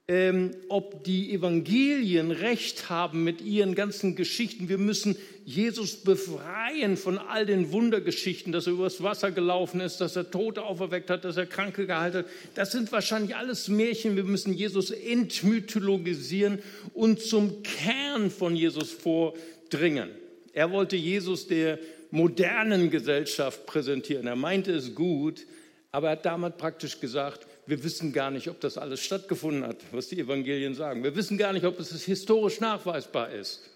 ähm, 0.09 0.51
ob 0.67 1.05
die 1.05 1.33
Evangelien 1.33 2.31
recht 2.31 2.89
haben 2.89 3.23
mit 3.23 3.41
ihren 3.41 3.73
ganzen 3.73 4.15
Geschichten. 4.15 4.67
Wir 4.67 4.77
müssen 4.77 5.15
Jesus 5.45 5.95
befreien 5.95 6.97
von 6.97 7.17
all 7.17 7.45
den 7.45 7.71
Wundergeschichten, 7.71 8.51
dass 8.51 8.67
er 8.67 8.73
übers 8.73 9.01
Wasser 9.01 9.31
gelaufen 9.31 9.79
ist, 9.79 10.01
dass 10.01 10.17
er 10.17 10.29
Tote 10.29 10.63
auferweckt 10.63 11.09
hat, 11.09 11.23
dass 11.23 11.37
er 11.37 11.45
Kranke 11.45 11.87
geheilt 11.87 12.15
hat. 12.15 12.25
Das 12.55 12.73
sind 12.73 12.91
wahrscheinlich 12.91 13.35
alles 13.35 13.69
Märchen. 13.69 14.17
Wir 14.17 14.25
müssen 14.25 14.53
Jesus 14.53 14.91
entmythologisieren 14.91 16.59
und 16.93 17.21
zum 17.21 17.63
Kern 17.63 18.29
von 18.29 18.57
Jesus 18.57 18.91
vordringen. 18.91 20.09
Er 20.51 20.71
wollte 20.71 20.97
Jesus 20.97 21.47
der 21.47 21.79
modernen 22.11 22.91
Gesellschaft 22.91 23.65
präsentieren. 23.65 24.27
Er 24.27 24.35
meinte 24.35 24.73
es 24.73 24.93
gut, 24.95 25.47
aber 25.91 26.07
er 26.07 26.11
hat 26.13 26.25
damit 26.25 26.57
praktisch 26.57 26.99
gesagt, 26.99 27.47
wir 27.65 27.83
wissen 27.83 28.13
gar 28.13 28.31
nicht, 28.31 28.49
ob 28.49 28.59
das 28.59 28.77
alles 28.77 29.01
stattgefunden 29.01 29.63
hat, 29.63 29.77
was 29.91 30.09
die 30.09 30.19
Evangelien 30.19 30.75
sagen. 30.75 31.03
Wir 31.03 31.15
wissen 31.15 31.37
gar 31.37 31.53
nicht, 31.53 31.65
ob 31.65 31.79
es 31.79 32.03
historisch 32.03 32.59
nachweisbar 32.59 33.31
ist. 33.31 33.69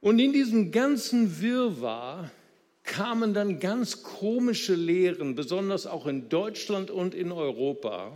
Und 0.00 0.18
in 0.18 0.32
diesem 0.32 0.70
ganzen 0.70 1.40
Wirrwarr 1.40 2.30
kamen 2.82 3.34
dann 3.34 3.60
ganz 3.60 4.02
komische 4.02 4.74
Lehren, 4.74 5.34
besonders 5.34 5.86
auch 5.86 6.06
in 6.06 6.28
Deutschland 6.28 6.90
und 6.90 7.14
in 7.14 7.32
Europa. 7.32 8.12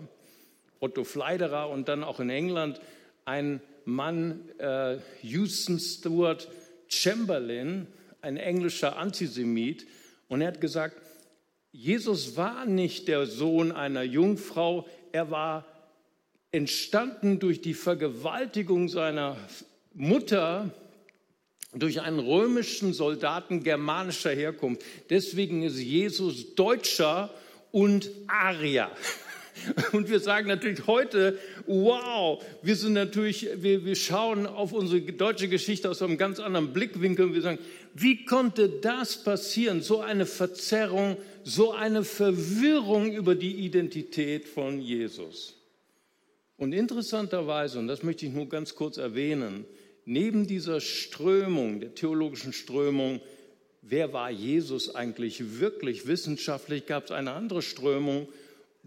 Otto 0.81 1.05
Fleiderer 1.05 1.71
und 1.71 1.89
dann 1.89 2.05
auch 2.05 2.21
in 2.21 2.31
England 2.31 2.81
ein 3.25 3.61
Mann, 3.85 4.49
äh, 4.59 4.99
Houston 5.23 5.79
Stuart 5.79 6.49
Chamberlain, 6.89 7.87
ein 8.21 8.37
englischer 8.37 8.97
Antisemit, 8.97 9.87
und 10.29 10.43
er 10.43 10.49
hat 10.49 10.61
gesagt, 10.61 10.97
Jesus 11.81 12.37
war 12.37 12.67
nicht 12.67 13.07
der 13.07 13.27
Sohn 13.27 13.71
einer 13.71 14.03
Jungfrau, 14.03 14.89
er 15.13 15.31
war 15.31 15.65
entstanden 16.51 17.39
durch 17.39 17.61
die 17.61 17.73
Vergewaltigung 17.73 18.89
seiner 18.89 19.37
Mutter 19.95 20.75
durch 21.73 22.01
einen 22.01 22.19
römischen 22.19 22.93
Soldaten 22.93 23.63
germanischer 23.63 24.33
Herkunft. 24.33 24.83
Deswegen 25.09 25.63
ist 25.63 25.79
Jesus 25.79 26.57
Deutscher 26.57 27.31
und 27.71 28.11
Arier. 28.27 28.91
Und 29.93 30.11
wir 30.11 30.21
sagen 30.21 30.49
natürlich 30.49 30.87
heute, 30.87 31.39
wow, 31.67 32.43
wir 32.63 32.77
sind 32.77 32.93
natürlich, 32.93 33.49
wir, 33.57 33.85
wir 33.85 33.97
schauen 33.97 34.47
auf 34.47 34.73
unsere 34.73 35.01
deutsche 35.01 35.49
Geschichte 35.49 35.91
aus 35.91 36.03
einem 36.03 36.19
ganz 36.19 36.41
anderen 36.41 36.73
Blickwinkel 36.73 37.27
und 37.27 37.35
wir 37.35 37.43
sagen, 37.43 37.59
wie 37.95 38.25
konnte 38.25 38.69
das 38.69 39.23
passieren? 39.23 39.83
So 39.83 40.01
eine 40.01 40.27
Verzerrung, 40.27 41.17
so 41.45 41.73
eine 41.73 42.05
Verwirrung 42.05 43.13
über 43.13 43.35
die 43.35 43.57
Identität 43.65 44.47
von 44.47 44.81
Jesus. 44.81 45.55
Und 46.57 46.73
interessanterweise, 46.73 47.79
und 47.79 47.87
das 47.87 48.03
möchte 48.03 48.27
ich 48.27 48.33
nur 48.33 48.49
ganz 48.49 48.75
kurz 48.75 48.97
erwähnen, 48.97 49.65
neben 50.05 50.47
dieser 50.47 50.81
Strömung, 50.81 51.81
der 51.81 51.95
theologischen 51.95 52.53
Strömung, 52.53 53.21
wer 53.83 54.13
war 54.13 54.31
Jesus 54.31 54.95
eigentlich 54.95 55.61
wirklich 55.61 56.07
wissenschaftlich, 56.07 56.87
gab 56.87 57.05
es 57.05 57.11
eine 57.11 57.33
andere 57.33 57.63
Strömung, 57.63 58.29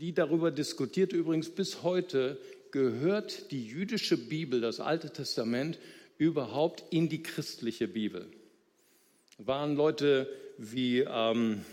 die 0.02 0.14
darüber 0.14 0.50
diskutiert, 0.50 1.14
übrigens 1.14 1.50
bis 1.50 1.84
heute, 1.84 2.40
gehört 2.72 3.52
die 3.52 3.68
jüdische 3.68 4.18
Bibel, 4.18 4.60
das 4.60 4.80
Alte 4.80 5.12
Testament, 5.12 5.78
überhaupt 6.18 6.84
in 6.92 7.08
die 7.08 7.22
christliche 7.22 7.88
Bibel? 7.88 8.26
Waren 9.38 9.76
Leute 9.76 10.28
wie 10.58 11.02
ähm, 11.02 11.64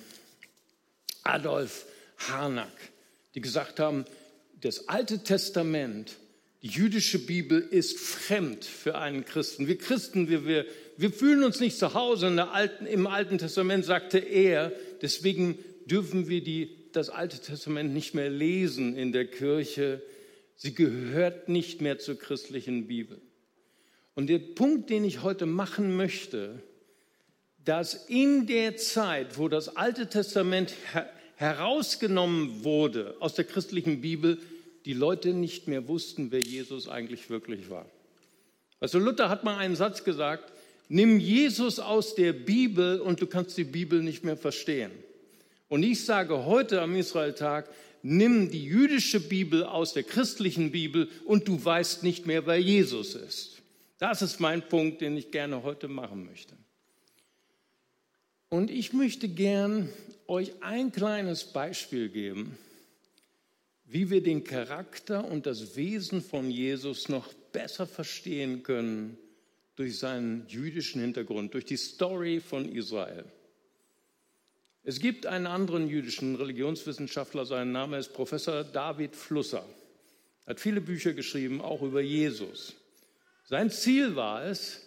Adolf 1.22 1.86
Harnack, 2.18 2.72
die 3.34 3.40
gesagt 3.40 3.80
haben, 3.80 4.04
das 4.60 4.88
Alte 4.88 5.22
Testament, 5.22 6.16
die 6.62 6.68
jüdische 6.68 7.20
Bibel 7.20 7.58
ist 7.58 7.98
fremd 7.98 8.64
für 8.64 8.98
einen 8.98 9.24
Christen. 9.24 9.68
Wir 9.68 9.78
Christen, 9.78 10.28
wir, 10.28 10.44
wir, 10.44 10.66
wir 10.98 11.12
fühlen 11.12 11.44
uns 11.44 11.60
nicht 11.60 11.78
zu 11.78 11.94
Hause. 11.94 12.26
Alten, 12.52 12.84
Im 12.84 13.06
Alten 13.06 13.38
Testament 13.38 13.86
sagte 13.86 14.18
er, 14.18 14.72
deswegen 15.00 15.58
dürfen 15.86 16.28
wir 16.28 16.42
die 16.42 16.77
das 16.92 17.10
Alte 17.10 17.40
Testament 17.40 17.92
nicht 17.92 18.14
mehr 18.14 18.30
lesen 18.30 18.96
in 18.96 19.12
der 19.12 19.26
Kirche. 19.26 20.02
Sie 20.56 20.74
gehört 20.74 21.48
nicht 21.48 21.80
mehr 21.80 21.98
zur 21.98 22.18
christlichen 22.18 22.86
Bibel. 22.86 23.20
Und 24.14 24.28
der 24.28 24.38
Punkt, 24.38 24.90
den 24.90 25.04
ich 25.04 25.22
heute 25.22 25.46
machen 25.46 25.96
möchte, 25.96 26.62
dass 27.64 28.06
in 28.08 28.46
der 28.46 28.76
Zeit, 28.76 29.38
wo 29.38 29.48
das 29.48 29.76
Alte 29.76 30.08
Testament 30.08 30.74
herausgenommen 31.36 32.64
wurde 32.64 33.14
aus 33.20 33.34
der 33.34 33.44
christlichen 33.44 34.00
Bibel, 34.00 34.38
die 34.84 34.94
Leute 34.94 35.34
nicht 35.34 35.68
mehr 35.68 35.86
wussten, 35.86 36.32
wer 36.32 36.40
Jesus 36.40 36.88
eigentlich 36.88 37.30
wirklich 37.30 37.70
war. 37.70 37.86
Also 38.80 38.98
Luther 38.98 39.28
hat 39.28 39.44
mal 39.44 39.58
einen 39.58 39.76
Satz 39.76 40.02
gesagt, 40.02 40.52
nimm 40.88 41.20
Jesus 41.20 41.78
aus 41.78 42.14
der 42.14 42.32
Bibel 42.32 43.00
und 43.00 43.20
du 43.20 43.26
kannst 43.26 43.56
die 43.58 43.64
Bibel 43.64 44.02
nicht 44.02 44.24
mehr 44.24 44.36
verstehen. 44.36 44.90
Und 45.68 45.82
ich 45.82 46.04
sage 46.04 46.46
heute 46.46 46.80
am 46.80 46.96
Israeltag, 46.96 47.68
nimm 48.02 48.50
die 48.50 48.64
jüdische 48.64 49.20
Bibel 49.20 49.64
aus 49.64 49.92
der 49.92 50.02
christlichen 50.02 50.70
Bibel 50.70 51.08
und 51.24 51.46
du 51.46 51.62
weißt 51.62 52.02
nicht 52.02 52.26
mehr, 52.26 52.46
wer 52.46 52.60
Jesus 52.60 53.14
ist. 53.14 53.62
Das 53.98 54.22
ist 54.22 54.40
mein 54.40 54.66
Punkt, 54.66 55.00
den 55.00 55.16
ich 55.16 55.30
gerne 55.30 55.62
heute 55.62 55.88
machen 55.88 56.24
möchte. 56.24 56.54
Und 58.48 58.70
ich 58.70 58.92
möchte 58.92 59.28
gern 59.28 59.90
euch 60.26 60.52
ein 60.62 60.90
kleines 60.90 61.44
Beispiel 61.44 62.08
geben, 62.08 62.56
wie 63.84 64.10
wir 64.10 64.22
den 64.22 64.44
Charakter 64.44 65.24
und 65.24 65.46
das 65.46 65.76
Wesen 65.76 66.22
von 66.22 66.50
Jesus 66.50 67.08
noch 67.08 67.32
besser 67.52 67.86
verstehen 67.86 68.62
können 68.62 69.18
durch 69.76 69.98
seinen 69.98 70.46
jüdischen 70.48 71.00
Hintergrund, 71.00 71.54
durch 71.54 71.64
die 71.64 71.76
Story 71.76 72.40
von 72.40 72.70
Israel. 72.70 73.24
Es 74.88 75.00
gibt 75.00 75.26
einen 75.26 75.46
anderen 75.46 75.86
jüdischen 75.86 76.34
Religionswissenschaftler, 76.34 77.44
sein 77.44 77.72
Name 77.72 77.98
ist 77.98 78.14
Professor 78.14 78.64
David 78.64 79.14
Flusser. 79.14 79.62
Er 80.46 80.52
hat 80.52 80.60
viele 80.60 80.80
Bücher 80.80 81.12
geschrieben, 81.12 81.60
auch 81.60 81.82
über 81.82 82.00
Jesus. 82.00 82.72
Sein 83.44 83.70
Ziel 83.70 84.16
war 84.16 84.46
es, 84.46 84.80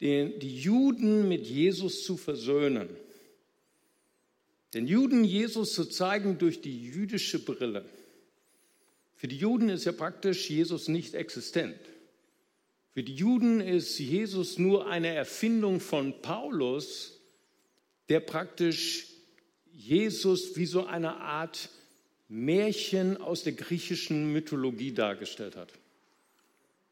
die 0.00 0.56
Juden 0.62 1.28
mit 1.28 1.46
Jesus 1.46 2.04
zu 2.04 2.16
versöhnen. 2.16 2.88
Den 4.72 4.86
Juden 4.86 5.24
Jesus 5.24 5.74
zu 5.74 5.84
zeigen 5.84 6.38
durch 6.38 6.62
die 6.62 6.82
jüdische 6.82 7.38
Brille. 7.44 7.84
Für 9.14 9.28
die 9.28 9.36
Juden 9.36 9.68
ist 9.68 9.84
ja 9.84 9.92
praktisch 9.92 10.48
Jesus 10.48 10.88
nicht 10.88 11.14
existent. 11.14 11.78
Für 12.94 13.02
die 13.02 13.16
Juden 13.16 13.60
ist 13.60 13.98
Jesus 13.98 14.56
nur 14.56 14.86
eine 14.88 15.08
Erfindung 15.08 15.80
von 15.80 16.22
Paulus, 16.22 17.20
der 18.08 18.20
praktisch 18.20 19.04
Jesus 19.78 20.56
wie 20.56 20.66
so 20.66 20.86
eine 20.86 21.18
Art 21.18 21.70
Märchen 22.28 23.16
aus 23.16 23.44
der 23.44 23.52
griechischen 23.52 24.32
Mythologie 24.32 24.92
dargestellt 24.92 25.54
hat. 25.54 25.72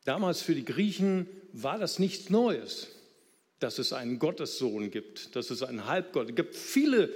Damals 0.04 0.40
für 0.40 0.54
die 0.54 0.64
Griechen 0.64 1.26
war 1.52 1.78
das 1.78 1.98
nichts 1.98 2.30
Neues, 2.30 2.88
dass 3.58 3.80
es 3.80 3.92
einen 3.92 4.20
Gottessohn 4.20 4.92
gibt, 4.92 5.34
dass 5.34 5.50
es 5.50 5.64
einen 5.64 5.86
Halbgott 5.86 6.28
gibt. 6.28 6.38
Es 6.38 6.44
gibt 6.44 6.54
viele 6.54 7.12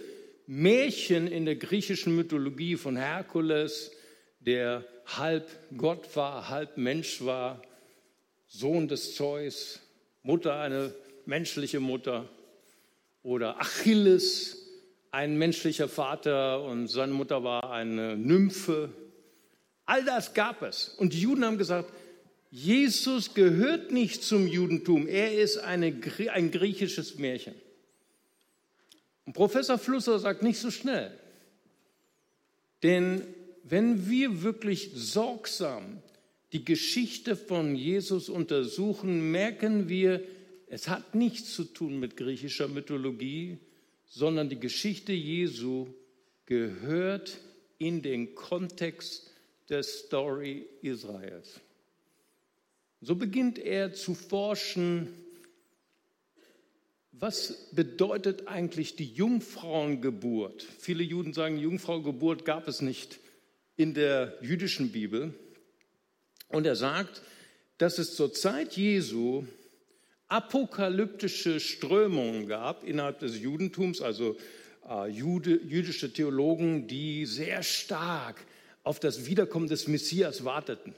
Märchen 0.49 1.29
in 1.29 1.45
der 1.45 1.55
griechischen 1.55 2.17
Mythologie 2.17 2.75
von 2.77 2.97
Herkules, 2.97 3.93
der 4.41 4.85
halb 5.07 5.49
Gott 5.77 6.17
war, 6.17 6.49
halb 6.49 6.79
Mensch 6.79 7.25
war, 7.25 7.63
Sohn 8.49 8.89
des 8.89 9.15
Zeus, 9.15 9.79
Mutter, 10.25 10.57
eine 10.57 10.93
menschliche 11.27 11.79
Mutter, 11.79 12.29
oder 13.23 13.61
Achilles, 13.61 14.60
ein 15.11 15.37
menschlicher 15.37 15.89
Vater 15.89 16.63
und 16.63 16.89
seine 16.89 17.13
Mutter 17.13 17.43
war 17.43 17.71
eine 17.71 18.17
Nymphe. 18.17 18.91
All 19.87 20.05
das 20.05 20.35
gab 20.35 20.63
es. 20.63 20.89
Und 20.89 21.13
die 21.13 21.21
Juden 21.21 21.45
haben 21.45 21.59
gesagt, 21.59 21.93
Jesus 22.51 23.35
gehört 23.35 23.93
nicht 23.93 24.23
zum 24.23 24.47
Judentum, 24.47 25.07
er 25.07 25.39
ist 25.39 25.59
eine, 25.59 25.95
ein 26.33 26.51
griechisches 26.51 27.19
Märchen. 27.19 27.55
Und 29.25 29.35
Professor 29.35 29.79
Flusser 29.79 30.19
sagt 30.19 30.43
nicht 30.43 30.59
so 30.59 30.71
schnell. 30.71 31.17
Denn 32.83 33.23
wenn 33.63 34.09
wir 34.09 34.43
wirklich 34.43 34.91
sorgsam 34.95 36.03
die 36.53 36.65
Geschichte 36.65 37.37
von 37.37 37.77
Jesus 37.77 38.29
untersuchen, 38.29 39.31
merken 39.31 39.89
wir, 39.89 40.25
es 40.67 40.89
hat 40.89 41.15
nichts 41.15 41.55
zu 41.55 41.65
tun 41.65 42.01
mit 42.01 42.17
griechischer 42.17 42.67
Mythologie, 42.67 43.59
sondern 44.11 44.49
die 44.49 44.59
Geschichte 44.59 45.13
Jesu 45.13 45.87
gehört 46.45 47.39
in 47.79 48.03
den 48.03 48.35
Kontext 48.35 49.31
der 49.69 49.85
Story 49.85 50.67
Israels. 50.83 51.61
So 53.01 53.15
beginnt 53.15 53.59
er 53.59 53.95
zu 53.95 54.15
forschen, 54.15 55.09
was 57.13 57.71
bedeutet 57.73 58.49
eigentlich 58.49 58.97
die 58.97 59.13
Jungfrauengeburt? 59.13 60.63
Viele 60.63 61.05
Juden 61.05 61.33
sagen, 61.33 61.57
Jungfrauengeburt 61.57 62.45
gab 62.45 62.67
es 62.67 62.83
nicht 62.83 63.21
in 63.77 63.95
der 63.95 64.37
jüdischen 64.43 64.91
Bibel. 64.91 65.35
Und 66.49 66.67
er 66.67 66.77
sagt, 66.77 67.23
dass 67.79 67.99
es 67.99 68.17
zur 68.17 68.33
Zeit 68.35 68.77
Jesu 68.77 69.45
apokalyptische 70.31 71.61
Strömungen 71.61 72.47
gab 72.47 72.85
innerhalb 72.85 73.19
des 73.19 73.41
Judentums, 73.41 74.01
also 74.01 74.37
äh, 74.89 75.09
Jude, 75.09 75.61
jüdische 75.67 76.13
Theologen, 76.13 76.87
die 76.87 77.27
sehr 77.27 77.63
stark 77.63 78.45
auf 78.85 79.01
das 79.01 79.27
Wiederkommen 79.27 79.69
des 79.69 79.89
Messias 79.89 80.45
warteten. 80.45 80.95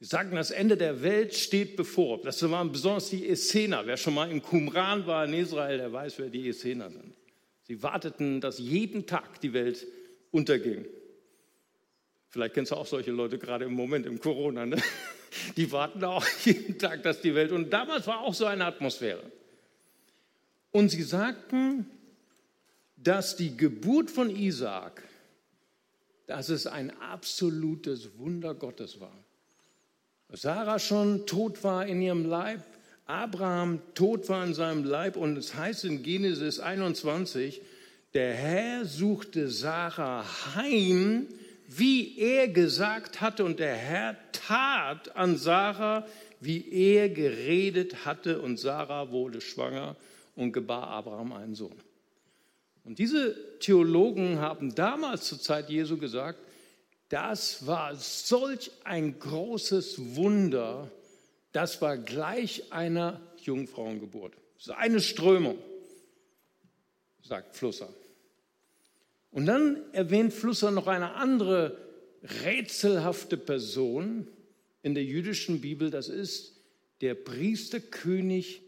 Sie 0.00 0.06
sagten, 0.06 0.34
das 0.34 0.50
Ende 0.50 0.76
der 0.76 1.02
Welt 1.02 1.34
steht 1.34 1.76
bevor. 1.76 2.20
Das 2.22 2.42
waren 2.50 2.72
besonders 2.72 3.10
die 3.10 3.28
Essener. 3.28 3.86
Wer 3.86 3.96
schon 3.96 4.14
mal 4.14 4.30
in 4.30 4.42
Qumran 4.42 5.06
war 5.06 5.26
in 5.26 5.34
Israel, 5.34 5.78
der 5.78 5.92
weiß, 5.92 6.18
wer 6.18 6.28
die 6.28 6.48
Essener 6.48 6.90
sind. 6.90 7.14
Sie 7.62 7.82
warteten, 7.82 8.40
dass 8.40 8.58
jeden 8.58 9.06
Tag 9.06 9.40
die 9.40 9.52
Welt 9.52 9.86
unterging. 10.32 10.86
Vielleicht 12.30 12.54
kennst 12.54 12.72
du 12.72 12.76
auch 12.76 12.86
solche 12.86 13.12
Leute 13.12 13.38
gerade 13.38 13.66
im 13.66 13.74
Moment 13.74 14.06
im 14.06 14.18
Corona. 14.18 14.66
Ne? 14.66 14.82
Die 15.56 15.70
warten 15.72 16.04
auch 16.04 16.26
jeden 16.44 16.78
Tag, 16.78 17.02
dass 17.02 17.20
die 17.20 17.34
Welt. 17.34 17.52
Und 17.52 17.70
damals 17.70 18.06
war 18.06 18.20
auch 18.20 18.34
so 18.34 18.46
eine 18.46 18.64
Atmosphäre. 18.64 19.22
Und 20.70 20.90
sie 20.90 21.02
sagten, 21.02 21.86
dass 22.96 23.36
die 23.36 23.56
Geburt 23.56 24.10
von 24.10 24.30
Isaak, 24.30 25.02
dass 26.26 26.48
es 26.48 26.66
ein 26.66 26.90
absolutes 27.00 28.18
Wunder 28.18 28.54
Gottes 28.54 29.00
war. 29.00 29.16
Sarah 30.32 30.78
schon 30.78 31.26
tot 31.26 31.62
war 31.62 31.86
in 31.86 32.00
ihrem 32.00 32.24
Leib, 32.24 32.64
Abraham 33.06 33.80
tot 33.94 34.28
war 34.30 34.44
in 34.46 34.54
seinem 34.54 34.84
Leib 34.84 35.16
und 35.16 35.36
es 35.36 35.54
heißt 35.54 35.84
in 35.84 36.02
Genesis 36.02 36.58
21, 36.58 37.60
der 38.14 38.32
Herr 38.32 38.84
suchte 38.86 39.50
Sarah 39.50 40.24
heim, 40.54 41.28
wie 41.78 42.18
er 42.18 42.48
gesagt 42.48 43.20
hatte 43.20 43.44
und 43.44 43.58
der 43.58 43.74
Herr 43.74 44.16
tat 44.32 45.14
an 45.16 45.36
Sarah, 45.36 46.06
wie 46.40 46.68
er 46.70 47.08
geredet 47.08 48.04
hatte 48.04 48.40
und 48.40 48.58
Sarah 48.58 49.10
wurde 49.10 49.40
schwanger 49.40 49.96
und 50.34 50.52
gebar 50.52 50.88
Abraham 50.88 51.32
einen 51.32 51.54
Sohn. 51.54 51.76
Und 52.84 52.98
diese 52.98 53.58
Theologen 53.60 54.40
haben 54.40 54.74
damals 54.74 55.28
zur 55.28 55.40
Zeit 55.40 55.70
Jesu 55.70 55.98
gesagt, 55.98 56.40
das 57.08 57.66
war 57.66 57.94
solch 57.94 58.70
ein 58.84 59.18
großes 59.18 60.16
Wunder, 60.16 60.90
das 61.52 61.80
war 61.80 61.96
gleich 61.98 62.72
einer 62.72 63.20
Jungfrauengeburt. 63.42 64.34
Das 64.56 64.68
ist 64.68 64.72
eine 64.72 65.00
Strömung, 65.00 65.58
sagt 67.22 67.54
Flusser. 67.56 67.88
Und 69.32 69.46
dann 69.46 69.82
erwähnt 69.92 70.32
Flusser 70.32 70.70
noch 70.70 70.86
eine 70.86 71.14
andere 71.14 71.78
rätselhafte 72.44 73.36
Person 73.36 74.28
in 74.82 74.94
der 74.94 75.04
jüdischen 75.04 75.60
Bibel, 75.60 75.90
das 75.90 76.08
ist 76.08 76.56
der 77.00 77.14
Priesterkönig 77.14 78.62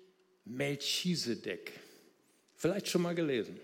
Melchisedek. 0.45 1.73
Vielleicht 2.55 2.89
schon 2.89 3.03
mal 3.03 3.15
gelesen. 3.15 3.61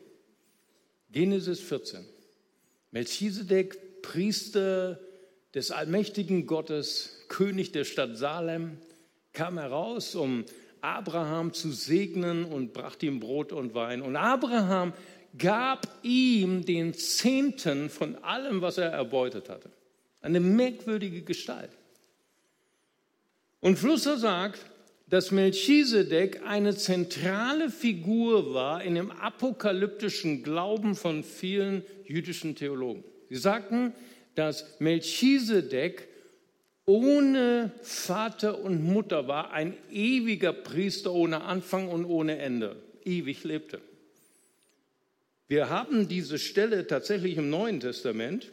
Genesis 1.10 1.60
14. 1.60 2.04
Melchisedek 2.92 4.02
Priester 4.02 5.00
des 5.54 5.70
allmächtigen 5.70 6.46
Gottes, 6.46 7.24
König 7.28 7.72
der 7.72 7.84
Stadt 7.84 8.16
Salem, 8.16 8.78
kam 9.32 9.58
heraus, 9.58 10.14
um 10.14 10.44
Abraham 10.80 11.52
zu 11.52 11.72
segnen 11.72 12.44
und 12.44 12.72
brachte 12.72 13.06
ihm 13.06 13.20
Brot 13.20 13.52
und 13.52 13.74
Wein. 13.74 14.02
Und 14.02 14.16
Abraham 14.16 14.92
gab 15.38 15.86
ihm 16.02 16.64
den 16.64 16.94
Zehnten 16.94 17.88
von 17.88 18.16
allem, 18.16 18.62
was 18.62 18.78
er 18.78 18.90
erbeutet 18.90 19.48
hatte. 19.48 19.70
Eine 20.20 20.40
merkwürdige 20.40 21.22
Gestalt. 21.22 21.70
Und 23.60 23.78
Flusser 23.78 24.16
sagt, 24.16 24.60
dass 25.08 25.32
Melchisedek 25.32 26.42
eine 26.46 26.76
zentrale 26.76 27.68
Figur 27.68 28.54
war 28.54 28.82
in 28.82 28.94
dem 28.94 29.10
apokalyptischen 29.10 30.42
Glauben 30.42 30.94
von 30.94 31.24
vielen 31.24 31.82
jüdischen 32.04 32.54
Theologen. 32.54 33.02
Sie 33.28 33.36
sagten, 33.36 33.92
dass 34.36 34.78
Melchisedek 34.78 36.08
ohne 36.86 37.72
Vater 37.82 38.60
und 38.60 38.84
Mutter 38.84 39.28
war, 39.28 39.52
ein 39.52 39.76
ewiger 39.90 40.52
Priester 40.52 41.12
ohne 41.12 41.42
Anfang 41.42 41.88
und 41.88 42.04
ohne 42.04 42.38
Ende, 42.38 42.76
ewig 43.04 43.44
lebte. 43.44 43.80
Wir 45.50 45.68
haben 45.68 46.06
diese 46.06 46.38
Stelle 46.38 46.86
tatsächlich 46.86 47.36
im 47.36 47.50
Neuen 47.50 47.80
Testament 47.80 48.52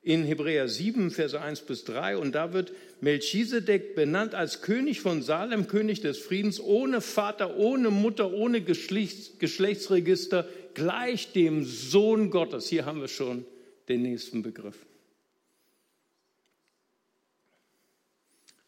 in 0.00 0.24
Hebräer 0.24 0.66
7, 0.66 1.10
Verse 1.10 1.38
1 1.38 1.60
bis 1.66 1.84
3 1.84 2.16
und 2.16 2.32
da 2.32 2.54
wird 2.54 2.72
Melchisedek 3.02 3.94
benannt 3.94 4.34
als 4.34 4.62
König 4.62 5.02
von 5.02 5.20
Salem, 5.20 5.66
König 5.68 6.00
des 6.00 6.18
Friedens, 6.18 6.58
ohne 6.58 7.02
Vater, 7.02 7.58
ohne 7.58 7.90
Mutter, 7.90 8.32
ohne 8.32 8.62
Geschlechts 8.62 9.38
Geschlechtsregister, 9.38 10.48
gleich 10.72 11.32
dem 11.32 11.66
Sohn 11.66 12.30
Gottes. 12.30 12.66
Hier 12.66 12.86
haben 12.86 13.02
wir 13.02 13.08
schon 13.08 13.44
den 13.90 14.00
nächsten 14.00 14.42
Begriff. 14.42 14.86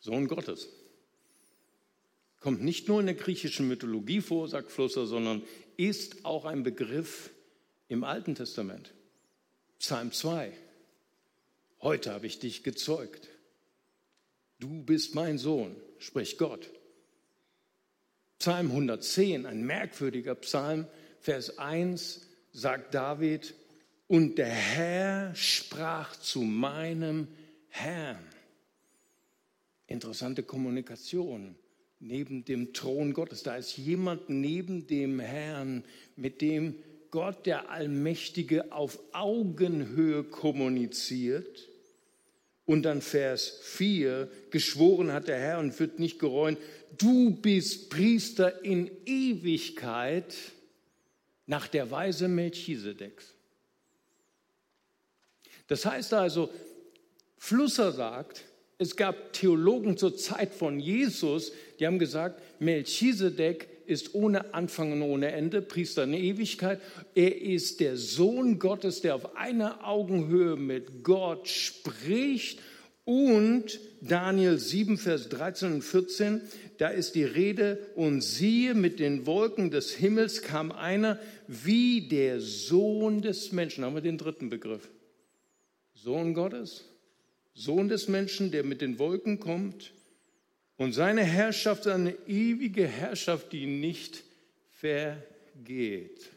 Sohn 0.01 0.29
Gottes. 0.29 0.69
Kommt 2.41 2.63
nicht 2.63 2.89
nur 2.89 3.01
in 3.01 3.07
der 3.07 3.15
griechischen 3.15 3.69
Mythologie 3.69 4.21
vor, 4.21 4.49
sagt 4.49 4.71
Flusser, 4.71 5.07
sondern 5.07 5.41
ist 5.79 6.27
auch 6.27 6.45
ein 6.45 6.63
Begriff 6.63 7.31
im 7.89 8.05
Alten 8.05 8.35
Testament. 8.35 8.93
Psalm 9.79 10.13
2. 10.13 10.53
Heute 11.81 12.13
habe 12.13 12.27
ich 12.27 12.39
dich 12.39 12.63
gezeugt. 12.63 13.29
Du 14.59 14.83
bist 14.83 15.15
mein 15.15 15.39
Sohn, 15.39 15.77
spricht 15.99 16.39
Gott. 16.39 16.69
Psalm 18.39 18.69
110, 18.69 19.47
ein 19.47 19.65
merkwürdiger 19.65 20.35
Psalm, 20.37 20.87
Vers 21.21 21.59
1 21.59 22.27
sagt 22.53 22.95
David, 22.95 23.55
und 24.07 24.39
der 24.39 24.47
Herr 24.47 25.35
sprach 25.35 26.17
zu 26.17 26.41
meinem 26.41 27.29
Herrn. 27.69 28.25
Interessante 29.87 30.43
Kommunikation 30.43 31.57
neben 32.01 32.45
dem 32.45 32.73
Thron 32.73 33.13
Gottes. 33.13 33.43
Da 33.43 33.57
ist 33.57 33.77
jemand 33.77 34.29
neben 34.31 34.87
dem 34.87 35.21
Herrn, 35.21 35.85
mit 36.17 36.41
dem 36.41 36.77
Gott 37.11 37.47
der 37.47 37.71
Allmächtige 37.71 38.73
auf 38.73 38.99
Augenhöhe 39.13 40.25
kommuniziert. 40.25 41.69
Und 42.67 42.83
dann 42.83 43.01
Vers 43.01 43.61
4, 43.63 44.31
geschworen 44.51 45.13
hat 45.13 45.29
der 45.29 45.39
Herr 45.39 45.59
und 45.59 45.79
wird 45.81 45.99
nicht 45.99 46.19
gereuen, 46.19 46.59
du 46.99 47.31
bist 47.31 47.89
Priester 47.89 48.63
in 48.63 48.91
Ewigkeit 49.07 50.35
nach 51.47 51.67
der 51.67 51.91
Weise 51.91 52.29
Melchisedeks. 52.29 53.35
Das 55.67 55.87
heißt 55.87 56.13
also, 56.13 56.51
Flusser 57.39 57.93
sagt, 57.93 58.45
es 58.79 58.97
gab 58.97 59.33
Theologen 59.33 59.97
zur 59.97 60.17
Zeit 60.17 60.55
von 60.55 60.79
Jesus, 60.79 61.53
die 61.79 61.87
haben 61.87 61.99
gesagt, 61.99 62.43
Melchisedek 62.61 63.69
ist 63.89 64.15
ohne 64.15 64.55
Anfang 64.55 64.93
und 64.93 65.03
ohne 65.03 65.33
Ende, 65.33 65.63
Priester 65.63 66.05
in 66.05 66.15
Ewigkeit. 66.15 66.81
Er 67.15 67.41
ist 67.41 67.81
der 67.81 67.97
Sohn 67.97 68.59
Gottes, 68.59 69.01
der 69.01 69.15
auf 69.15 69.37
einer 69.37 69.87
Augenhöhe 69.87 70.57
mit 70.57 71.03
Gott 71.03 71.49
spricht. 71.49 72.61
Und 73.05 73.81
Daniel 74.03 74.59
7, 74.59 74.99
Vers 74.99 75.31
13 75.31 75.73
und 75.73 75.83
14, 75.83 76.43
da 76.77 76.89
ist 76.89 77.15
die 77.15 77.25
Rede, 77.25 77.79
und 77.97 78.21
siehe, 78.21 78.75
mit 78.75 79.01
den 79.01 79.25
Wolken 79.25 79.71
des 79.71 79.93
Himmels 79.93 80.43
kam 80.43 80.71
einer 80.71 81.19
wie 81.47 82.09
der 82.09 82.41
Sohn 82.41 83.23
des 83.23 83.53
Menschen. 83.53 83.85
Haben 83.85 83.95
wir 83.95 84.03
den 84.03 84.19
dritten 84.19 84.51
Begriff. 84.51 84.91
Sohn 85.95 86.35
Gottes, 86.35 86.85
Sohn 87.55 87.89
des 87.89 88.09
Menschen, 88.09 88.51
der 88.51 88.63
mit 88.63 88.83
den 88.83 88.99
Wolken 88.99 89.41
kommt. 89.41 89.93
Und 90.79 90.93
seine 90.93 91.25
Herrschaft 91.25 91.87
ist 91.87 91.93
eine 91.93 92.17
ewige 92.27 92.87
Herrschaft, 92.87 93.53
die 93.53 93.67
nicht 93.67 94.23
vergeht. 94.71 96.31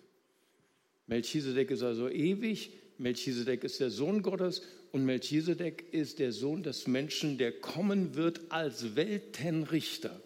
Melchisedek 1.07 1.71
ist 1.71 1.83
also 1.83 2.09
ewig. 2.09 2.71
Melchisedek 2.97 3.63
ist 3.63 3.79
der 3.79 3.91
Sohn 3.91 4.23
Gottes 4.23 4.63
und 4.91 5.05
Melchisedek 5.05 5.93
ist 5.93 6.19
der 6.19 6.31
Sohn 6.31 6.63
des 6.63 6.87
Menschen, 6.87 7.37
der 7.37 7.51
kommen 7.51 8.15
wird 8.15 8.41
als 8.49 8.95
Weltenrichter. 8.95 10.19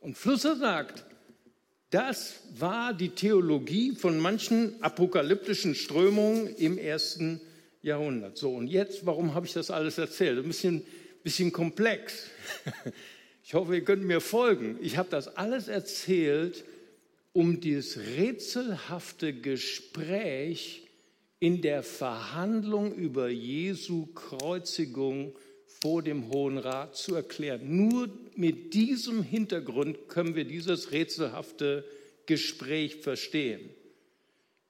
Und 0.00 0.16
Flusser 0.16 0.56
sagt, 0.56 1.04
das 1.90 2.40
war 2.58 2.92
die 2.92 3.10
Theologie 3.10 3.94
von 3.94 4.18
manchen 4.18 4.82
apokalyptischen 4.82 5.74
Strömungen 5.74 6.54
im 6.56 6.78
ersten 6.78 7.40
Jahrhundert. 7.82 8.36
So, 8.36 8.54
und 8.54 8.68
jetzt, 8.68 9.06
warum 9.06 9.34
habe 9.34 9.46
ich 9.46 9.52
das 9.52 9.70
alles 9.70 9.98
erzählt? 9.98 10.38
Ein 10.38 10.46
bisschen, 10.46 10.82
bisschen 11.22 11.52
komplex. 11.52 12.26
Ich 13.42 13.54
hoffe, 13.54 13.74
ihr 13.74 13.82
könnt 13.82 14.04
mir 14.04 14.20
folgen. 14.20 14.78
Ich 14.80 14.96
habe 14.96 15.08
das 15.10 15.36
alles 15.36 15.66
erzählt, 15.66 16.64
um 17.32 17.60
dieses 17.60 17.98
rätselhafte 17.98 19.32
Gespräch 19.32 20.86
in 21.40 21.60
der 21.60 21.82
Verhandlung 21.82 22.94
über 22.94 23.28
Jesu 23.28 24.06
Kreuzigung 24.06 25.34
vor 25.82 26.02
dem 26.02 26.28
Hohen 26.30 26.58
Rat 26.58 26.94
zu 26.94 27.16
erklären. 27.16 27.88
Nur 27.88 28.08
mit 28.36 28.74
diesem 28.74 29.24
Hintergrund 29.24 30.08
können 30.08 30.36
wir 30.36 30.44
dieses 30.44 30.92
rätselhafte 30.92 31.84
Gespräch 32.26 32.96
verstehen. 32.96 33.70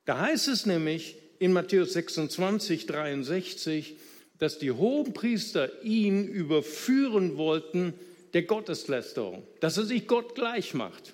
Da 0.07 0.21
heißt 0.21 0.49
es 0.49 0.65
nämlich 0.65 1.17
in 1.39 1.53
Matthäus 1.53 1.93
26, 1.93 2.87
63, 2.87 3.97
dass 4.41 4.59
die 4.59 4.73
Hohenpriester 4.73 5.83
ihn 5.85 6.27
überführen 6.27 7.37
wollten 7.37 7.95
der 8.33 8.43
Gotteslästerung, 8.43 9.43
dass 9.61 9.77
er 9.77 9.85
sich 9.85 10.07
Gott 10.07 10.35
gleich 10.35 10.73
macht, 10.73 11.13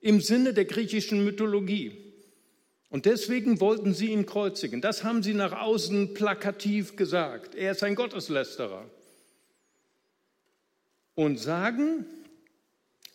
im 0.00 0.20
Sinne 0.20 0.54
der 0.54 0.64
griechischen 0.64 1.22
Mythologie. 1.22 1.92
Und 2.88 3.04
deswegen 3.04 3.60
wollten 3.60 3.94
sie 3.94 4.10
ihn 4.10 4.26
kreuzigen. 4.26 4.80
Das 4.80 5.04
haben 5.04 5.22
sie 5.22 5.34
nach 5.34 5.52
außen 5.52 6.14
plakativ 6.14 6.96
gesagt. 6.96 7.54
Er 7.54 7.72
ist 7.72 7.82
ein 7.82 7.94
Gotteslästerer. 7.94 8.84
Und 11.14 11.38
sagen, 11.38 12.06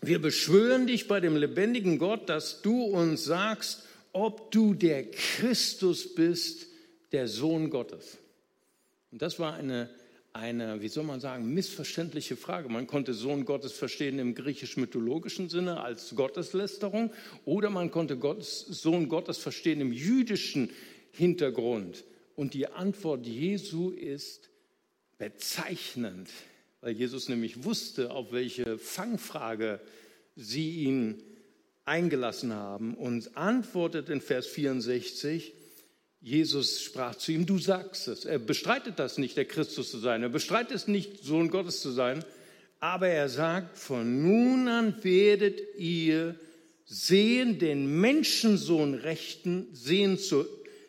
wir 0.02 0.22
beschwören 0.22 0.86
dich 0.86 1.08
bei 1.08 1.20
dem 1.20 1.36
lebendigen 1.36 1.98
Gott, 1.98 2.30
dass 2.30 2.62
du 2.62 2.84
uns 2.84 3.26
sagst, 3.26 3.86
ob 4.14 4.52
du 4.52 4.76
der 4.76 5.10
Christus 5.10 6.14
bist, 6.14 6.68
der 7.12 7.28
Sohn 7.28 7.72
Gottes. 7.72 8.18
Und 9.12 9.22
das 9.22 9.40
war 9.40 9.54
eine, 9.54 9.90
eine, 10.34 10.82
wie 10.82 10.88
soll 10.88 11.04
man 11.04 11.20
sagen, 11.20 11.54
missverständliche 11.54 12.36
Frage. 12.36 12.70
Man 12.70 12.88
konnte 12.88 13.14
Sohn 13.14 13.46
Gottes 13.46 13.74
verstehen 13.74 14.20
im 14.20 14.36
griechisch-mythologischen 14.36 15.50
Sinne 15.50 15.82
als 15.82 16.16
Gotteslästerung 16.16 17.12
oder 17.46 17.70
man 17.70 17.92
konnte 17.92 18.18
Gottes, 18.18 18.62
Sohn 18.62 19.10
Gottes 19.10 19.38
verstehen 19.38 19.82
im 19.82 19.94
jüdischen 19.94 20.72
Hintergrund. 21.12 22.04
Und 22.36 22.54
die 22.54 22.68
Antwort 22.68 23.26
Jesu 23.26 23.90
ist 23.90 24.50
bezeichnend, 25.18 26.30
weil 26.82 26.94
Jesus 26.94 27.30
nämlich 27.30 27.64
wusste, 27.64 28.12
auf 28.12 28.32
welche 28.32 28.78
Fangfrage 28.78 29.80
sie 30.36 30.84
ihn 30.84 31.24
eingelassen 31.86 32.54
haben 32.54 32.94
und 32.94 33.36
antwortet 33.36 34.10
in 34.10 34.22
Vers 34.22 34.46
64, 34.48 35.54
Jesus 36.22 36.82
sprach 36.82 37.16
zu 37.16 37.32
ihm, 37.32 37.46
du 37.46 37.60
sagst 37.60 38.08
es. 38.08 38.26
Er 38.26 38.40
bestreitet 38.40 39.00
das 39.00 39.18
nicht, 39.18 39.38
der 39.38 39.46
Christus 39.46 39.92
zu 39.92 40.00
sein. 40.00 40.24
Er 40.24 40.30
bestreitet 40.30 40.72
es 40.72 40.88
nicht, 40.88 41.24
Sohn 41.24 41.50
Gottes 41.50 41.82
zu 41.82 41.92
sein. 41.92 42.24
Aber 42.80 43.08
er 43.08 43.30
sagt, 43.30 43.78
von 43.78 44.22
nun 44.22 44.68
an 44.68 45.04
werdet 45.04 45.60
ihr 45.78 46.36
sehen 46.88 47.60
den 47.60 48.00
Menschensohn 48.00 48.94
rechten, 48.94 49.68
sehen 49.74 50.18
zu, 50.18 50.46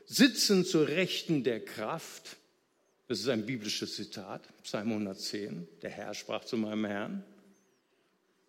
sitzen 0.06 0.64
zur 0.64 0.88
Rechten 0.88 1.44
der 1.44 1.64
Kraft. 1.64 2.36
Das 3.08 3.20
ist 3.20 3.28
ein 3.28 3.46
biblisches 3.46 3.96
Zitat, 3.96 4.42
Psalm 4.62 4.88
110. 4.88 5.66
Der 5.82 5.90
Herr 5.90 6.14
sprach 6.14 6.44
zu 6.44 6.56
meinem 6.56 6.84
Herrn. 6.84 7.24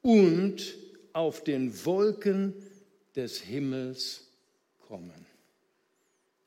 Und 0.02 0.76
auf 1.12 1.44
den 1.44 1.86
Wolken 1.86 2.54
des 3.15 3.42
Himmels 3.42 4.28
kommen. 4.80 5.26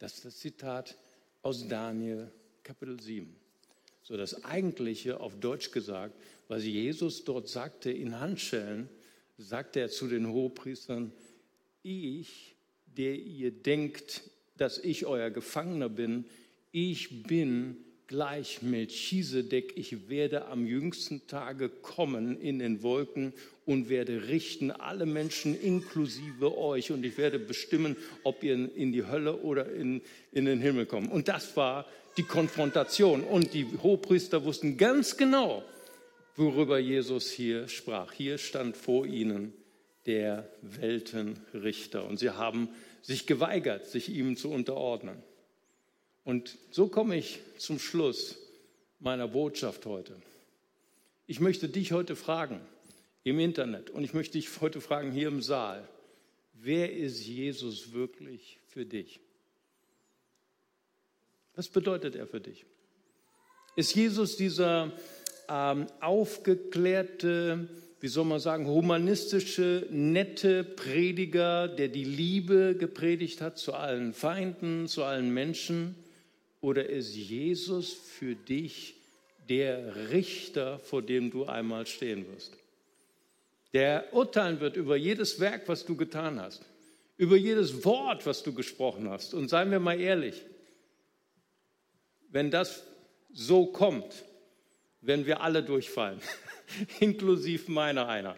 Das 0.03 0.15
ist 0.15 0.25
das 0.25 0.37
Zitat 0.39 0.99
aus 1.43 1.69
Daniel 1.69 2.29
Kapitel 2.65 3.01
7. 3.01 3.37
So 4.03 4.17
das 4.17 4.45
eigentliche 4.45 5.21
auf 5.21 5.39
Deutsch 5.39 5.71
gesagt, 5.71 6.21
was 6.49 6.65
Jesus 6.65 7.23
dort 7.23 7.49
sagte 7.49 7.93
in 7.93 8.19
Handschellen, 8.19 8.89
sagte 9.39 9.79
er 9.79 9.91
zu 9.91 10.09
den 10.09 10.27
Hohepriestern, 10.27 11.13
ich, 11.85 12.57
der 12.97 13.15
ihr 13.15 13.53
denkt, 13.53 14.23
dass 14.57 14.79
ich 14.79 15.07
euer 15.07 15.31
Gefangener 15.31 15.89
bin, 15.89 16.25
ich 16.73 17.23
bin 17.23 17.77
gleich 18.13 18.61
Melchisedek, 18.61 19.73
ich 19.77 20.11
werde 20.11 20.45
am 20.49 20.67
jüngsten 20.67 21.27
Tage 21.29 21.71
kommen 21.71 22.39
in 22.39 22.59
den 22.59 22.83
Wolken 22.83 23.33
und 23.65 23.89
werde 23.89 24.29
richten 24.29 24.71
alle 24.71 25.07
Menschen 25.07 25.59
inklusive 25.59 26.59
euch 26.59 26.93
und 26.93 27.07
ich 27.07 27.17
werde 27.17 27.39
bestimmen, 27.39 27.97
ob 28.23 28.43
ihr 28.43 28.53
in 28.77 28.93
die 28.93 29.07
Hölle 29.07 29.39
oder 29.39 29.73
in, 29.73 30.03
in 30.31 30.45
den 30.45 30.61
Himmel 30.61 30.85
kommt. 30.85 31.11
Und 31.11 31.29
das 31.29 31.57
war 31.57 31.87
die 32.19 32.23
Konfrontation 32.23 33.25
und 33.25 33.55
die 33.55 33.65
Hochpriester 33.83 34.45
wussten 34.45 34.77
ganz 34.77 35.17
genau, 35.17 35.65
worüber 36.37 36.79
Jesus 36.79 37.31
hier 37.31 37.67
sprach. 37.67 38.13
Hier 38.13 38.37
stand 38.37 38.77
vor 38.77 39.07
ihnen 39.07 39.55
der 40.05 40.51
Weltenrichter 40.61 42.07
und 42.07 42.19
sie 42.19 42.29
haben 42.29 42.69
sich 43.01 43.27
geweigert, 43.27 43.87
sich 43.87 44.11
ihm 44.11 44.37
zu 44.37 44.51
unterordnen. 44.51 45.17
Und 46.25 46.57
so 46.71 46.89
komme 46.89 47.17
ich 47.17 47.41
zum 47.59 47.79
Schluss 47.79 48.39
meiner 49.01 49.27
Botschaft 49.27 49.87
heute. 49.87 50.17
Ich 51.27 51.41
möchte 51.41 51.69
dich 51.69 51.93
heute 51.93 52.15
fragen 52.15 52.61
im 53.25 53.39
Internet 53.41 53.91
und 53.91 54.05
ich 54.05 54.15
möchte 54.15 54.35
dich 54.39 54.49
heute 54.61 54.81
fragen 54.81 55.11
hier 55.13 55.29
im 55.29 55.43
Saal, 55.43 55.89
wer 56.55 56.93
ist 56.93 57.27
Jesus 57.27 57.93
wirklich 57.93 58.59
für 58.69 58.87
dich? 58.87 59.21
Was 61.55 61.69
bedeutet 61.69 62.15
er 62.17 62.27
für 62.27 62.41
dich? 62.41 62.65
Ist 63.77 63.95
Jesus 63.95 64.37
dieser 64.37 64.93
ähm, 65.49 65.87
aufgeklärte, 66.01 67.69
wie 68.01 68.09
soll 68.09 68.25
man 68.25 68.41
sagen, 68.41 68.67
humanistische, 68.67 69.87
nette 69.91 70.65
Prediger, 70.65 71.69
der 71.69 71.89
die 71.89 72.05
Liebe 72.05 72.77
gepredigt 72.79 73.41
hat 73.41 73.59
zu 73.59 73.75
allen 73.75 74.15
Feinden, 74.15 74.89
zu 74.89 75.05
allen 75.05 75.33
Menschen? 75.33 75.97
Oder 76.63 76.89
ist 76.89 77.15
Jesus 77.15 77.93
für 77.93 78.37
dich 78.37 78.95
der 79.49 80.11
Richter, 80.11 80.79
vor 80.79 81.03
dem 81.03 81.31
du 81.31 81.45
einmal 81.45 81.87
stehen 81.87 82.25
wirst? 82.33 82.57
Der 83.73 84.15
urteilen 84.15 84.61
wird 84.61 84.77
über 84.77 84.97
jedes 84.97 85.41
Werk, 85.41 85.69
was 85.69 85.85
du 85.85 85.97
getan 85.97 86.41
hast, 86.41 86.65
über 87.17 87.37
jedes 87.37 87.85
Wort, 87.85 88.25
was 88.27 88.45
du 88.45 88.55
gesprochen 88.55 89.11
hast. 89.11 89.35
Und 89.35 89.49
seien 89.49 89.73
wir 89.73 89.81
mal 89.81 90.01
ehrlich, 90.01 90.41
wenn 92.31 92.51
das 92.51 92.85
so 93.33 93.67
kommt, 93.67 94.25
wenn 95.01 95.27
wir 95.27 95.41
alle 95.41 95.65
durchfallen, 95.65 96.21
inklusive 97.01 97.73
meiner 97.73 98.09
einer. 98.09 98.37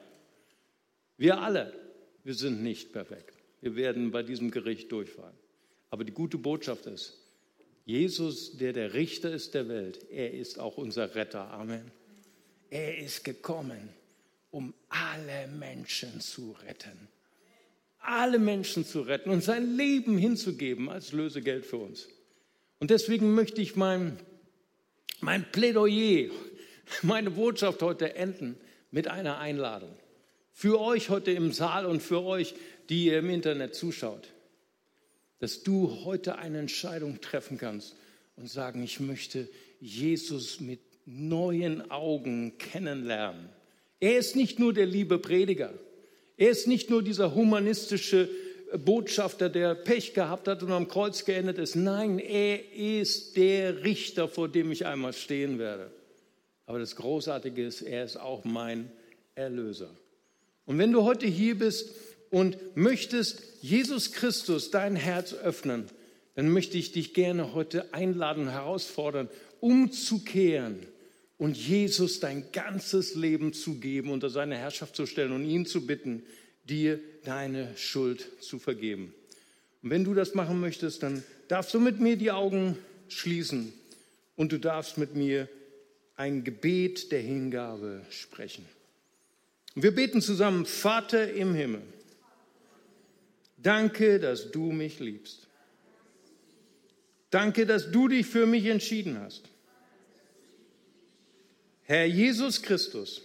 Wir 1.18 1.42
alle, 1.42 1.74
wir 2.22 2.34
sind 2.34 2.62
nicht 2.62 2.92
perfekt. 2.92 3.34
Wir 3.60 3.76
werden 3.76 4.12
bei 4.12 4.22
diesem 4.22 4.50
Gericht 4.50 4.90
durchfallen. 4.92 5.36
Aber 5.90 6.04
die 6.04 6.12
gute 6.12 6.38
Botschaft 6.38 6.86
ist, 6.86 7.23
Jesus, 7.84 8.56
der 8.56 8.72
der 8.72 8.94
Richter 8.94 9.32
ist 9.32 9.54
der 9.54 9.68
Welt, 9.68 10.06
er 10.10 10.32
ist 10.32 10.58
auch 10.58 10.78
unser 10.78 11.14
Retter. 11.14 11.50
Amen. 11.50 11.90
Er 12.70 12.98
ist 12.98 13.24
gekommen, 13.24 13.90
um 14.50 14.72
alle 14.88 15.48
Menschen 15.48 16.20
zu 16.20 16.56
retten. 16.66 17.08
Alle 17.98 18.38
Menschen 18.38 18.86
zu 18.86 19.02
retten 19.02 19.30
und 19.30 19.42
sein 19.42 19.76
Leben 19.76 20.16
hinzugeben 20.16 20.88
als 20.88 21.12
Lösegeld 21.12 21.66
für 21.66 21.76
uns. 21.76 22.08
Und 22.78 22.90
deswegen 22.90 23.34
möchte 23.34 23.60
ich 23.60 23.76
mein, 23.76 24.18
mein 25.20 25.50
Plädoyer, 25.52 26.30
meine 27.02 27.30
Botschaft 27.30 27.82
heute 27.82 28.14
enden 28.14 28.56
mit 28.90 29.08
einer 29.08 29.38
Einladung. 29.38 29.94
Für 30.52 30.80
euch 30.80 31.10
heute 31.10 31.32
im 31.32 31.52
Saal 31.52 31.86
und 31.86 32.00
für 32.00 32.22
euch, 32.22 32.54
die 32.88 33.06
ihr 33.06 33.18
im 33.18 33.30
Internet 33.30 33.74
zuschaut 33.74 34.33
dass 35.44 35.62
du 35.62 36.04
heute 36.06 36.38
eine 36.38 36.58
Entscheidung 36.58 37.20
treffen 37.20 37.58
kannst 37.58 37.94
und 38.36 38.48
sagen, 38.48 38.82
ich 38.82 38.98
möchte 38.98 39.46
Jesus 39.78 40.58
mit 40.58 40.80
neuen 41.04 41.90
Augen 41.90 42.56
kennenlernen. 42.56 43.50
Er 44.00 44.16
ist 44.16 44.36
nicht 44.36 44.58
nur 44.58 44.72
der 44.72 44.86
liebe 44.86 45.18
Prediger. 45.18 45.74
Er 46.38 46.48
ist 46.48 46.66
nicht 46.66 46.88
nur 46.88 47.02
dieser 47.02 47.34
humanistische 47.34 48.30
Botschafter, 48.74 49.50
der 49.50 49.74
Pech 49.74 50.14
gehabt 50.14 50.48
hat 50.48 50.62
und 50.62 50.72
am 50.72 50.88
Kreuz 50.88 51.26
geendet 51.26 51.58
ist. 51.58 51.76
Nein, 51.76 52.18
er 52.20 52.74
ist 52.74 53.36
der 53.36 53.84
Richter, 53.84 54.28
vor 54.28 54.48
dem 54.48 54.72
ich 54.72 54.86
einmal 54.86 55.12
stehen 55.12 55.58
werde. 55.58 55.90
Aber 56.64 56.78
das 56.78 56.96
Großartige 56.96 57.66
ist, 57.66 57.82
er 57.82 58.06
ist 58.06 58.16
auch 58.16 58.44
mein 58.44 58.90
Erlöser. 59.34 59.90
Und 60.64 60.78
wenn 60.78 60.90
du 60.90 61.02
heute 61.02 61.26
hier 61.26 61.58
bist 61.58 61.90
und 62.34 62.58
möchtest 62.74 63.44
Jesus 63.62 64.10
Christus 64.10 64.72
dein 64.72 64.96
Herz 64.96 65.32
öffnen, 65.32 65.86
dann 66.34 66.48
möchte 66.48 66.76
ich 66.76 66.90
dich 66.90 67.14
gerne 67.14 67.54
heute 67.54 67.94
einladen, 67.94 68.48
herausfordern, 68.48 69.28
umzukehren 69.60 70.84
und 71.38 71.56
Jesus 71.56 72.18
dein 72.18 72.50
ganzes 72.50 73.14
Leben 73.14 73.52
zu 73.52 73.74
geben, 73.74 74.10
unter 74.10 74.30
seine 74.30 74.56
Herrschaft 74.56 74.96
zu 74.96 75.06
stellen 75.06 75.30
und 75.30 75.44
ihn 75.44 75.64
zu 75.64 75.86
bitten, 75.86 76.24
dir 76.64 76.98
deine 77.22 77.70
Schuld 77.76 78.26
zu 78.40 78.58
vergeben. 78.58 79.14
Und 79.84 79.90
wenn 79.90 80.02
du 80.02 80.12
das 80.12 80.34
machen 80.34 80.58
möchtest, 80.58 81.04
dann 81.04 81.22
darfst 81.46 81.72
du 81.72 81.78
mit 81.78 82.00
mir 82.00 82.16
die 82.16 82.32
Augen 82.32 82.76
schließen 83.06 83.72
und 84.34 84.50
du 84.50 84.58
darfst 84.58 84.98
mit 84.98 85.14
mir 85.14 85.48
ein 86.16 86.42
Gebet 86.42 87.12
der 87.12 87.20
Hingabe 87.20 88.04
sprechen. 88.10 88.66
Und 89.76 89.84
wir 89.84 89.94
beten 89.94 90.20
zusammen, 90.20 90.66
Vater 90.66 91.32
im 91.32 91.54
Himmel. 91.54 91.82
Danke, 93.64 94.20
dass 94.20 94.50
du 94.50 94.72
mich 94.72 95.00
liebst. 95.00 95.48
Danke, 97.30 97.64
dass 97.64 97.90
du 97.90 98.08
dich 98.08 98.26
für 98.26 98.46
mich 98.46 98.66
entschieden 98.66 99.18
hast. 99.18 99.48
Herr 101.84 102.04
Jesus 102.04 102.60
Christus, 102.60 103.22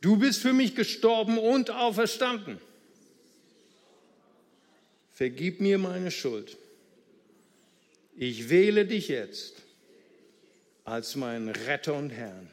du 0.00 0.16
bist 0.16 0.40
für 0.40 0.54
mich 0.54 0.74
gestorben 0.74 1.38
und 1.38 1.70
auferstanden. 1.70 2.58
Vergib 5.10 5.60
mir 5.60 5.76
meine 5.76 6.10
Schuld. 6.10 6.56
Ich 8.16 8.48
wähle 8.48 8.86
dich 8.86 9.08
jetzt 9.08 9.62
als 10.84 11.16
meinen 11.16 11.50
Retter 11.50 11.94
und 11.94 12.10
Herrn. 12.10 12.48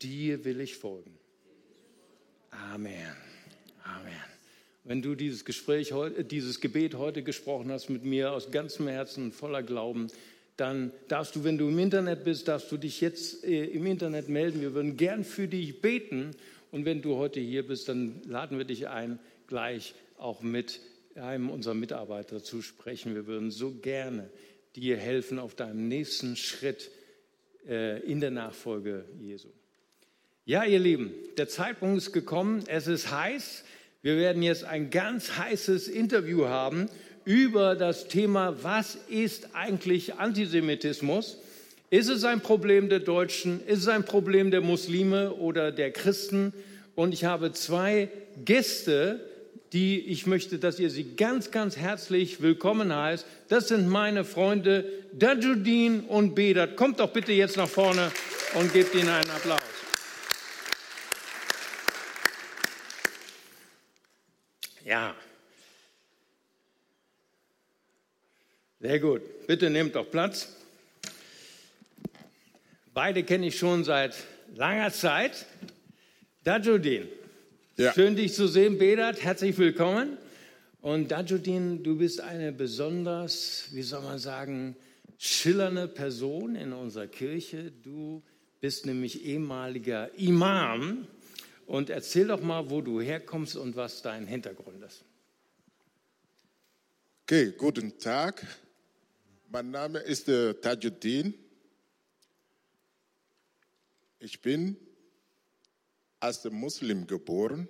Dir 0.00 0.44
will 0.44 0.60
ich 0.60 0.76
folgen. 0.76 1.18
Amen. 2.50 3.16
Amen. 3.84 4.31
Wenn 4.84 5.00
du 5.00 5.14
dieses 5.14 5.44
Gespräch, 5.44 5.92
dieses 6.30 6.60
Gebet 6.60 6.96
heute 6.96 7.22
gesprochen 7.22 7.70
hast 7.70 7.88
mit 7.88 8.04
mir 8.04 8.32
aus 8.32 8.50
ganzem 8.50 8.88
Herzen, 8.88 9.30
voller 9.30 9.62
Glauben, 9.62 10.08
dann 10.56 10.92
darfst 11.08 11.36
du, 11.36 11.44
wenn 11.44 11.56
du 11.56 11.68
im 11.68 11.78
Internet 11.78 12.24
bist, 12.24 12.48
darfst 12.48 12.70
du 12.72 12.76
dich 12.76 13.00
jetzt 13.00 13.44
äh, 13.44 13.64
im 13.66 13.86
Internet 13.86 14.28
melden. 14.28 14.60
Wir 14.60 14.74
würden 14.74 14.96
gern 14.96 15.24
für 15.24 15.48
dich 15.48 15.80
beten. 15.80 16.32
Und 16.70 16.84
wenn 16.84 17.00
du 17.00 17.16
heute 17.16 17.40
hier 17.40 17.66
bist, 17.66 17.88
dann 17.88 18.22
laden 18.26 18.58
wir 18.58 18.64
dich 18.64 18.88
ein, 18.88 19.18
gleich 19.46 19.94
auch 20.18 20.42
mit 20.42 20.80
einem 21.14 21.50
unserer 21.50 21.74
Mitarbeiter 21.74 22.42
zu 22.42 22.60
sprechen. 22.60 23.14
Wir 23.14 23.26
würden 23.26 23.50
so 23.50 23.72
gerne 23.72 24.30
dir 24.76 24.96
helfen 24.96 25.38
auf 25.38 25.54
deinem 25.54 25.88
nächsten 25.88 26.36
Schritt 26.36 26.90
äh, 27.68 28.00
in 28.00 28.20
der 28.20 28.30
Nachfolge 28.30 29.04
Jesu. 29.20 29.48
Ja, 30.44 30.64
ihr 30.64 30.80
Lieben, 30.80 31.12
der 31.36 31.48
Zeitpunkt 31.48 31.98
ist 31.98 32.12
gekommen. 32.12 32.64
Es 32.66 32.88
ist 32.88 33.12
heiß. 33.12 33.64
Wir 34.02 34.16
werden 34.16 34.42
jetzt 34.42 34.64
ein 34.64 34.90
ganz 34.90 35.38
heißes 35.38 35.86
Interview 35.86 36.46
haben 36.46 36.88
über 37.24 37.76
das 37.76 38.08
Thema, 38.08 38.56
was 38.62 38.98
ist 39.08 39.50
eigentlich 39.54 40.14
Antisemitismus? 40.14 41.38
Ist 41.88 42.08
es 42.08 42.24
ein 42.24 42.40
Problem 42.40 42.88
der 42.88 42.98
Deutschen? 42.98 43.64
Ist 43.64 43.78
es 43.78 43.88
ein 43.88 44.04
Problem 44.04 44.50
der 44.50 44.60
Muslime 44.60 45.34
oder 45.34 45.70
der 45.70 45.92
Christen? 45.92 46.52
Und 46.96 47.14
ich 47.14 47.24
habe 47.24 47.52
zwei 47.52 48.08
Gäste, 48.44 49.20
die 49.72 50.00
ich 50.00 50.26
möchte, 50.26 50.58
dass 50.58 50.80
ihr 50.80 50.90
sie 50.90 51.14
ganz, 51.16 51.52
ganz 51.52 51.76
herzlich 51.76 52.42
willkommen 52.42 52.92
heißt. 52.92 53.24
Das 53.48 53.68
sind 53.68 53.88
meine 53.88 54.24
Freunde 54.24 54.84
Dajudin 55.12 56.00
und 56.00 56.34
Bedat. 56.34 56.74
Kommt 56.74 56.98
doch 56.98 57.10
bitte 57.10 57.32
jetzt 57.32 57.56
nach 57.56 57.68
vorne 57.68 58.10
und 58.54 58.72
gebt 58.72 58.96
ihnen 58.96 59.08
einen 59.08 59.30
Applaus. 59.30 59.71
Ja. 64.92 65.14
Sehr 68.78 69.00
gut. 69.00 69.22
Bitte 69.46 69.70
nehmt 69.70 69.94
doch 69.94 70.10
Platz. 70.10 70.54
Beide 72.92 73.22
kenne 73.22 73.46
ich 73.46 73.58
schon 73.58 73.84
seit 73.84 74.14
langer 74.54 74.92
Zeit. 74.92 75.46
Dajudin, 76.44 77.08
ja. 77.78 77.94
schön 77.94 78.16
dich 78.16 78.34
zu 78.34 78.46
sehen. 78.46 78.76
Bedat, 78.76 79.22
herzlich 79.22 79.56
willkommen. 79.56 80.18
Und 80.82 81.10
Dajudin, 81.10 81.82
du 81.82 81.96
bist 81.96 82.20
eine 82.20 82.52
besonders, 82.52 83.68
wie 83.72 83.80
soll 83.80 84.02
man 84.02 84.18
sagen, 84.18 84.76
schillernde 85.16 85.88
Person 85.88 86.54
in 86.54 86.74
unserer 86.74 87.06
Kirche. 87.06 87.72
Du 87.82 88.22
bist 88.60 88.84
nämlich 88.84 89.24
ehemaliger 89.24 90.10
Imam. 90.18 91.06
Und 91.66 91.90
erzähl 91.90 92.26
doch 92.26 92.40
mal, 92.40 92.70
wo 92.70 92.80
du 92.80 93.00
herkommst 93.00 93.56
und 93.56 93.76
was 93.76 94.02
dein 94.02 94.26
Hintergrund 94.26 94.82
ist. 94.82 95.04
Okay, 97.22 97.52
guten 97.56 97.98
Tag. 97.98 98.46
Mein 99.48 99.70
Name 99.70 100.00
ist 100.00 100.28
äh, 100.28 100.54
Tajuddin. 100.54 101.34
Ich 104.18 104.40
bin 104.40 104.76
als 106.20 106.44
Muslim 106.44 107.06
geboren 107.06 107.68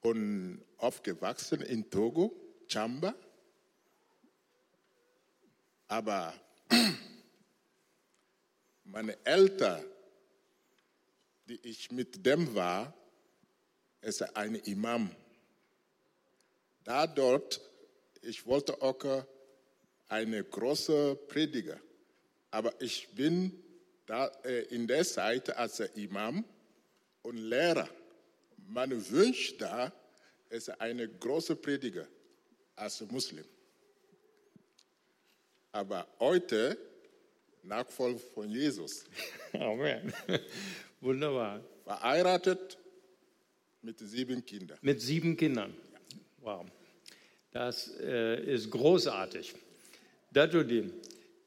und 0.00 0.62
aufgewachsen 0.78 1.60
in 1.62 1.88
Togo, 1.88 2.34
Chamba. 2.68 3.14
Aber 5.88 6.34
meine 8.84 9.24
Eltern, 9.24 9.84
die 11.52 11.68
ich 11.68 11.90
mit 11.90 12.24
dem 12.24 12.54
war, 12.54 12.94
ist 14.00 14.22
ein 14.36 14.54
Imam. 14.54 15.14
Da 16.82 17.06
dort 17.06 17.60
ich 18.22 18.46
wollte 18.46 18.80
auch 18.80 19.24
eine 20.08 20.44
große 20.44 21.16
Prediger, 21.26 21.78
aber 22.50 22.72
ich 22.80 23.08
bin 23.08 23.62
da, 24.06 24.28
äh, 24.44 24.62
in 24.74 24.86
der 24.86 25.04
Zeit 25.04 25.50
als 25.56 25.80
Imam 25.80 26.44
und 27.22 27.36
Lehrer. 27.36 27.88
Mein 28.68 28.92
Wunsch 29.10 29.56
da 29.58 29.92
ist 30.48 30.68
eine 30.80 31.08
große 31.08 31.56
Prediger 31.56 32.06
als 32.76 33.00
Muslim. 33.00 33.44
Aber 35.72 36.06
heute 36.20 36.78
Nachfolger 37.64 38.20
von 38.20 38.50
Jesus. 38.50 39.04
Amen. 39.52 40.14
Wunderbar. 41.02 41.60
Verheiratet 41.82 42.78
mit 43.82 43.98
sieben 43.98 44.46
Kindern. 44.46 44.78
Mit 44.82 45.00
sieben 45.00 45.36
Kindern. 45.36 45.74
Wow. 46.40 46.64
Das 47.50 47.92
äh, 48.00 48.40
ist 48.40 48.70
großartig. 48.70 49.52
Dajudin, 50.32 50.92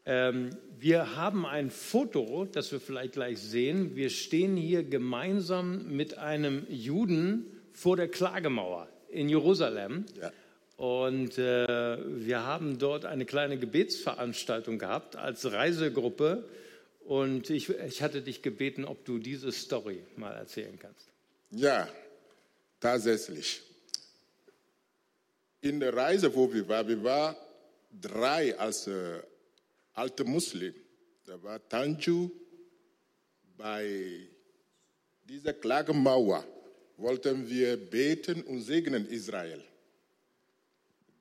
ähm, 0.06 0.50
wir 0.78 1.16
haben 1.16 1.46
ein 1.46 1.72
Foto, 1.72 2.46
das 2.52 2.74
wir 2.74 2.82
vielleicht 2.82 3.14
gleich 3.14 3.40
sehen. 3.40 3.96
Wir 3.96 4.10
stehen 4.10 4.58
hier 4.58 4.84
gemeinsam 4.84 5.88
mit 5.88 6.18
einem 6.18 6.68
Juden 6.70 7.46
vor 7.72 7.96
der 7.96 8.10
Klagemauer 8.10 8.90
in 9.08 9.30
Jerusalem. 9.30 10.06
Ja. 10.20 10.34
Und 10.76 11.38
äh, 11.38 11.98
wir 12.26 12.44
haben 12.44 12.78
dort 12.78 13.06
eine 13.06 13.24
kleine 13.24 13.58
Gebetsveranstaltung 13.58 14.80
gehabt 14.80 15.16
als 15.16 15.50
Reisegruppe. 15.50 16.44
Und 17.06 17.50
ich, 17.50 17.70
ich 17.70 18.02
hatte 18.02 18.22
dich 18.22 18.42
gebeten, 18.42 18.84
ob 18.84 19.06
du 19.06 19.20
diese 19.20 19.52
Story 19.52 20.04
mal 20.16 20.34
erzählen 20.34 20.78
kannst. 20.80 21.08
Ja, 21.52 21.88
tatsächlich 22.80 23.62
in 25.62 25.80
der 25.80 25.96
Reise, 25.96 26.34
wo 26.34 26.52
wir 26.52 26.68
waren, 26.68 26.88
wir 26.88 27.04
waren 27.04 27.36
drei 27.92 28.58
als 28.58 28.88
äh, 28.88 29.20
alte 29.94 30.24
Muslim. 30.24 30.74
Da 31.26 31.42
war 31.42 31.68
Tanju 31.68 32.30
bei 33.58 34.28
dieser 35.24 35.54
Klagemauer 35.54 36.44
wollten 36.98 37.50
wir 37.50 37.78
beten 37.78 38.44
und 38.44 38.62
segnen 38.62 39.08
Israel. 39.10 39.64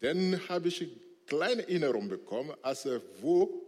Dann 0.01 0.39
habe 0.49 0.69
ich 0.69 0.83
eine 0.83 0.91
kleine 1.27 1.63
Erinnerung 1.63 2.09
bekommen, 2.09 2.55
als 2.61 2.87
wo 3.21 3.65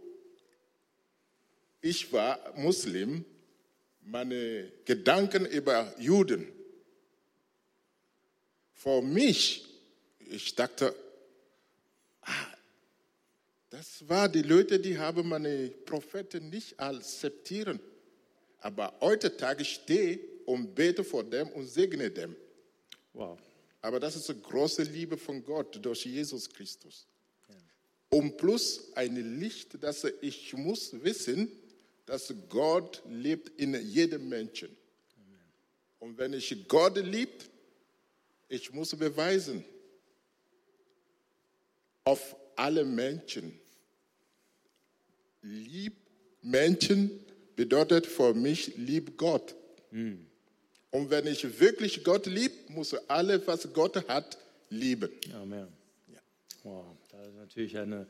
ich 1.81 2.11
war 2.11 2.39
Muslim, 2.55 3.23
meine 4.01 4.71
Gedanken 4.85 5.45
über 5.45 5.93
Juden. 5.99 6.47
Für 8.73 9.01
mich 9.01 9.67
ich 10.29 10.55
dachte, 10.55 10.93
ah, 12.21 12.47
das 13.69 14.07
war 14.07 14.29
die 14.29 14.41
Leute, 14.41 14.79
die 14.79 14.97
haben 14.97 15.27
meine 15.27 15.69
Propheten 15.85 16.49
nicht 16.49 16.79
akzeptieren. 16.79 17.79
Aber 18.59 18.93
heutzutage 19.01 19.63
stehe 19.63 20.19
und 20.45 20.73
bete 20.73 21.03
vor 21.03 21.23
dem 21.23 21.49
und 21.49 21.67
segne 21.67 22.09
dem. 22.09 22.35
Wow. 23.13 23.37
Aber 23.81 23.99
das 23.99 24.15
ist 24.15 24.29
eine 24.29 24.39
große 24.39 24.83
Liebe 24.83 25.17
von 25.17 25.43
Gott 25.43 25.77
durch 25.83 26.05
Jesus 26.05 26.49
Christus. 26.49 27.05
Ja. 27.47 27.55
Und 28.09 28.37
plus 28.37 28.91
ein 28.95 29.39
Licht, 29.39 29.81
dass 29.81 30.05
ich 30.21 30.53
muss 30.53 30.91
wissen, 31.03 31.51
dass 32.07 32.33
Gott 32.49 33.03
lebt 33.07 33.49
in 33.59 33.75
jedem 33.85 34.27
Menschen. 34.27 34.75
Und 35.99 36.17
wenn 36.17 36.33
ich 36.33 36.67
Gott 36.67 36.97
liebt, 36.97 37.49
ich 38.47 38.71
muss 38.71 38.95
beweisen, 38.95 39.63
auf 42.05 42.35
alle 42.55 42.85
Menschen. 42.85 43.59
Lieb 45.41 45.97
Menschen 46.41 47.11
bedeutet 47.57 48.07
für 48.07 48.33
mich 48.33 48.77
lieb 48.77 49.17
Gott. 49.17 49.53
Mhm. 49.91 50.25
Und 50.91 51.09
wenn 51.09 51.27
ich 51.27 51.59
wirklich 51.59 52.05
Gott 52.05 52.25
lieb, 52.25 52.69
muss 52.69 52.93
ich 52.93 52.99
alle, 53.09 53.45
was 53.45 53.71
Gott 53.73 54.07
hat, 54.07 54.37
lieben. 54.69 55.09
Amen. 55.33 55.67
Ja. 56.07 56.19
Wow, 56.63 56.85
das 57.11 57.27
ist 57.27 57.35
natürlich 57.35 57.77
eine 57.77 58.07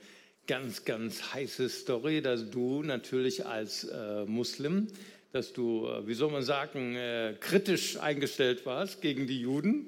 ganz, 0.48 0.86
ganz 0.86 1.34
heiße 1.34 1.70
Story, 1.70 2.22
dass 2.22 2.50
du 2.50 2.82
natürlich 2.82 3.46
als 3.46 3.84
äh, 3.84 4.26
Muslim, 4.26 4.88
dass 5.34 5.54
du, 5.54 5.88
äh, 5.88 6.08
wie 6.08 6.14
soll 6.14 6.32
man 6.32 6.44
sagen, 6.44 6.96
äh, 6.96 7.36
kritisch 7.40 8.00
eingestellt 8.00 8.66
warst 8.66 9.02
gegen 9.02 9.28
die 9.28 9.42
Juden. 9.42 9.88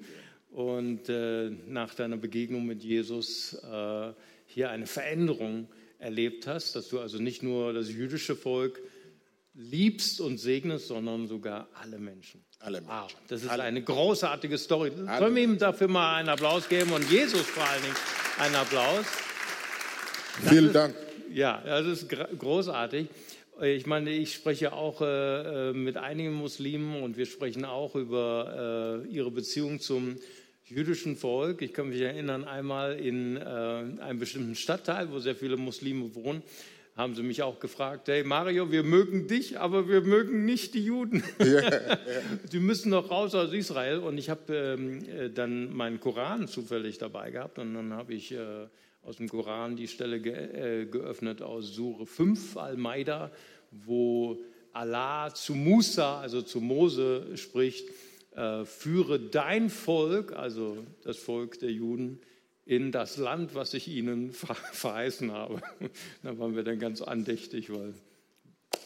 Und 0.52 1.10
äh, 1.10 1.52
nach 1.68 1.96
deiner 1.96 2.18
Begegnung 2.18 2.66
mit 2.66 2.84
Jesus 2.84 3.54
äh, 3.54 4.12
hier 4.48 4.70
eine 4.70 4.88
Veränderung 4.88 5.68
erlebt 6.00 6.48
hast, 6.48 6.76
dass 6.76 6.90
du 6.90 7.00
also 7.00 7.20
nicht 7.20 7.44
nur 7.44 7.72
das 7.74 7.90
jüdische 7.90 8.36
Volk 8.36 8.82
liebst 9.54 10.22
und 10.22 10.38
segnest, 10.38 10.88
sondern 10.88 11.28
sogar 11.28 11.68
alle 11.74 12.00
Menschen. 12.00 12.44
Alle 12.60 12.82
Menschen. 12.82 12.90
Wow, 12.90 13.16
das 13.28 13.44
ist 13.44 13.50
Alle. 13.50 13.64
eine 13.64 13.82
großartige 13.82 14.58
Story. 14.58 14.92
Alle. 15.06 15.20
Sollen 15.20 15.36
wir 15.36 15.44
ihm 15.44 15.58
dafür 15.58 15.88
mal 15.88 16.16
einen 16.16 16.30
Applaus 16.30 16.68
geben 16.68 16.92
und 16.92 17.10
Jesus 17.10 17.42
vor 17.42 17.64
allen 17.64 17.82
Dingen 17.82 17.96
einen 18.40 18.56
Applaus? 18.56 19.06
Vielen 20.48 20.74
Dank. 20.74 20.96
Ja, 21.32 21.62
das 21.64 21.86
ist 21.86 22.10
großartig. 22.10 23.08
Ich 23.62 23.86
meine, 23.86 24.12
ich 24.12 24.34
spreche 24.34 24.72
auch 24.72 25.02
äh, 25.02 25.70
äh, 25.70 25.74
mit 25.74 25.98
einigen 25.98 26.34
Muslimen 26.34 27.04
und 27.04 27.18
wir 27.18 27.26
sprechen 27.26 27.66
auch 27.66 27.96
über 27.96 29.04
äh, 29.06 29.08
ihre 29.10 29.32
Beziehung 29.32 29.82
zum 29.82 30.16
jüdischen 30.64 31.18
Volk. 31.18 31.62
Ich 31.62 31.74
kann 31.74 31.90
mich 31.90 32.00
erinnern, 32.00 32.46
einmal 32.46 32.98
in 32.98 33.36
äh, 33.36 33.40
einem 33.42 34.20
bestimmten 34.20 34.56
Stadtteil, 34.56 35.12
wo 35.12 35.20
sehr 35.20 35.36
viele 35.36 35.58
Muslime 35.58 36.16
wohnen, 36.16 36.42
haben 36.96 37.16
sie 37.16 37.24
mich 37.24 37.44
auch 37.44 37.60
gefragt, 37.60 38.08
hey 38.08 38.24
Mario, 38.24 38.72
wir 38.72 38.84
mögen 38.84 39.28
dich, 39.28 39.60
aber 39.60 39.90
wir 39.90 40.02
mögen 40.02 40.46
nicht 40.46 40.74
die 40.74 40.86
Juden. 40.86 41.24
Die 42.52 42.60
müssen 42.60 42.92
doch 42.92 43.12
raus 43.12 43.36
aus 43.36 43.52
Israel. 43.52 44.00
Und 44.00 44.18
ich 44.18 44.30
habe 44.30 44.54
ähm, 44.56 45.04
äh, 45.06 45.30
dann 45.30 45.74
meinen 45.74 46.00
Koran 46.00 46.48
zufällig 46.48 46.98
dabei 46.98 47.32
gehabt 47.32 47.60
und 47.60 47.74
dann 47.74 47.94
habe 47.94 48.14
ich 48.14 48.32
äh, 48.32 48.68
aus 49.04 49.18
dem 49.18 49.30
Koran 49.30 49.76
die 49.76 49.88
Stelle 49.88 50.20
ge 50.20 50.34
äh, 50.34 50.86
geöffnet 50.86 51.42
aus 51.42 51.74
Sure 51.74 52.06
5, 52.06 52.58
Al-Maida, 52.58 53.32
wo 53.72 54.38
Allah 54.74 55.34
zu 55.34 55.56
Musa, 55.56 56.20
also 56.20 56.42
zu 56.42 56.62
Mose 56.62 57.38
spricht, 57.38 57.90
äh, 58.36 58.66
führe 58.66 59.20
dein 59.20 59.70
Volk, 59.70 60.34
also 60.34 60.78
das 61.04 61.18
Volk 61.18 61.60
der 61.60 61.72
Juden, 61.72 62.20
in 62.66 62.92
das 62.92 63.18
Land, 63.18 63.56
was 63.56 63.74
ich 63.74 63.88
ihnen 63.88 64.32
ver 64.32 64.54
verheißen 64.54 65.32
habe. 65.32 65.62
Da 66.24 66.38
waren 66.38 66.56
wir 66.56 66.64
dann 66.64 66.78
ganz 66.78 67.02
andächtig, 67.02 67.72
weil 67.74 67.96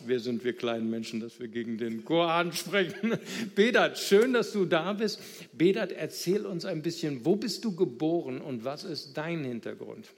Wer 0.06 0.20
sind 0.20 0.44
wir 0.44 0.54
kleinen 0.54 0.90
Menschen, 0.90 1.20
dass 1.20 1.40
wir 1.40 1.48
gegen 1.48 1.78
den 1.78 2.04
Koran 2.06 2.54
sprechen? 2.54 3.18
Bedat, 3.56 3.98
schön, 3.98 4.34
dass 4.34 4.52
du 4.52 4.66
da 4.66 4.94
bist. 4.94 5.20
Bedat, 5.54 5.92
erzähl 5.92 6.46
uns 6.46 6.66
ein 6.66 6.82
bisschen, 6.82 7.26
wo 7.26 7.36
bist 7.36 7.64
du 7.64 7.76
geboren 7.76 8.42
und 8.42 8.66
was 8.66 8.84
ist 8.84 9.14
dein 9.18 9.44
Hintergrund? 9.44 10.10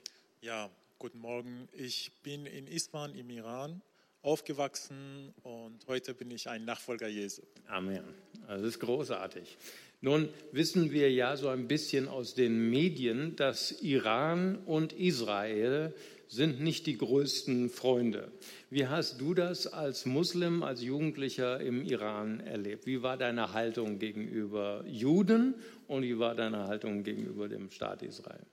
Ja, 0.42 0.70
guten 1.00 1.20
Morgen. 1.20 1.68
Ich 1.74 2.12
bin 2.24 2.46
in 2.46 2.68
Isfahan 2.68 3.16
im 3.16 3.30
Iran 3.30 3.82
aufgewachsen 4.22 5.34
und 5.44 5.86
heute 5.88 6.16
bin 6.16 6.32
ich 6.32 6.50
ein 6.50 6.66
Nachfolger 6.66 7.08
Jesu. 7.08 7.44
Amen. 7.68 8.04
Das 8.48 8.62
ist 8.62 8.80
großartig. 8.80 9.58
Nun 10.02 10.30
wissen 10.52 10.92
wir 10.92 11.12
ja 11.12 11.38
so 11.38 11.48
ein 11.48 11.68
bisschen 11.68 12.08
aus 12.08 12.34
den 12.34 12.70
Medien, 12.70 13.36
dass 13.36 13.72
Iran 13.82 14.58
und 14.66 14.94
Israel 14.94 15.94
sind 16.28 16.62
nicht 16.62 16.88
die 16.88 16.98
größten 16.98 17.70
Freunde. 17.70 18.32
Wie 18.70 18.88
hast 18.88 19.22
du 19.22 19.34
das 19.34 19.68
als 19.68 20.06
Muslim, 20.06 20.64
als 20.64 20.82
Jugendlicher 20.82 21.60
im 21.60 21.84
Iran 21.84 22.40
erlebt? 22.40 22.86
Wie 22.86 23.04
war 23.04 23.18
deine 23.18 23.54
Haltung 23.54 24.00
gegenüber 24.00 24.84
Juden 24.88 25.56
und 25.88 26.04
wie 26.04 26.18
war 26.20 26.36
deine 26.36 26.68
Haltung 26.68 27.04
gegenüber 27.04 27.48
dem 27.48 27.70
Staat 27.72 28.02
Israel? 28.02 28.46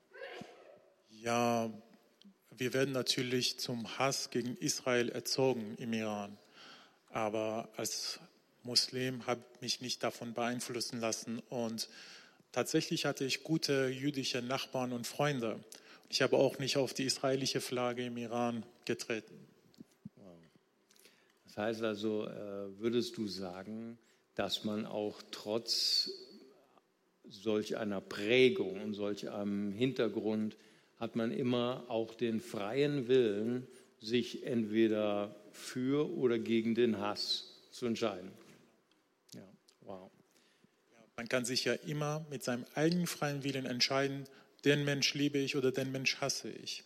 Ja, 1.10 1.70
wir 2.56 2.74
werden 2.74 2.92
natürlich 2.92 3.58
zum 3.58 3.98
Hass 3.98 4.30
gegen 4.30 4.56
Israel 4.56 5.08
erzogen 5.08 5.76
im 5.78 5.92
Iran. 5.92 6.36
Aber 7.10 7.68
als 7.76 8.20
Muslim 8.62 9.26
habe 9.26 9.42
ich 9.54 9.60
mich 9.60 9.80
nicht 9.80 10.02
davon 10.02 10.34
beeinflussen 10.34 11.00
lassen. 11.00 11.40
Und 11.48 11.88
tatsächlich 12.52 13.04
hatte 13.04 13.24
ich 13.24 13.42
gute 13.42 13.88
jüdische 13.88 14.42
Nachbarn 14.42 14.92
und 14.92 15.06
Freunde. 15.06 15.60
Ich 16.12 16.20
habe 16.20 16.36
auch 16.36 16.58
nicht 16.58 16.76
auf 16.76 16.92
die 16.92 17.04
israelische 17.04 17.62
Flagge 17.62 18.04
im 18.04 18.18
Iran 18.18 18.66
getreten. 18.84 19.34
Das 21.46 21.56
heißt 21.56 21.82
also, 21.82 22.26
äh, 22.26 22.78
würdest 22.78 23.16
du 23.16 23.26
sagen, 23.26 23.96
dass 24.34 24.62
man 24.64 24.84
auch 24.84 25.22
trotz 25.30 26.10
solch 27.26 27.78
einer 27.78 28.02
Prägung 28.02 28.82
und 28.82 28.92
solch 28.92 29.30
einem 29.30 29.72
Hintergrund 29.72 30.58
hat 30.98 31.16
man 31.16 31.32
immer 31.32 31.86
auch 31.88 32.12
den 32.12 32.40
freien 32.40 33.08
Willen, 33.08 33.66
sich 33.98 34.44
entweder 34.44 35.34
für 35.50 36.14
oder 36.14 36.38
gegen 36.38 36.74
den 36.74 36.98
Hass 36.98 37.58
zu 37.70 37.86
entscheiden. 37.86 38.32
Ja, 39.34 39.48
wow. 39.80 40.10
Man 41.16 41.26
kann 41.28 41.46
sich 41.46 41.64
ja 41.64 41.72
immer 41.72 42.26
mit 42.28 42.44
seinem 42.44 42.66
eigenen 42.74 43.06
freien 43.06 43.44
Willen 43.44 43.64
entscheiden, 43.64 44.26
den 44.64 44.84
Mensch 44.84 45.14
liebe 45.14 45.38
ich 45.38 45.56
oder 45.56 45.72
den 45.72 45.92
Mensch 45.92 46.20
hasse 46.20 46.50
ich. 46.50 46.84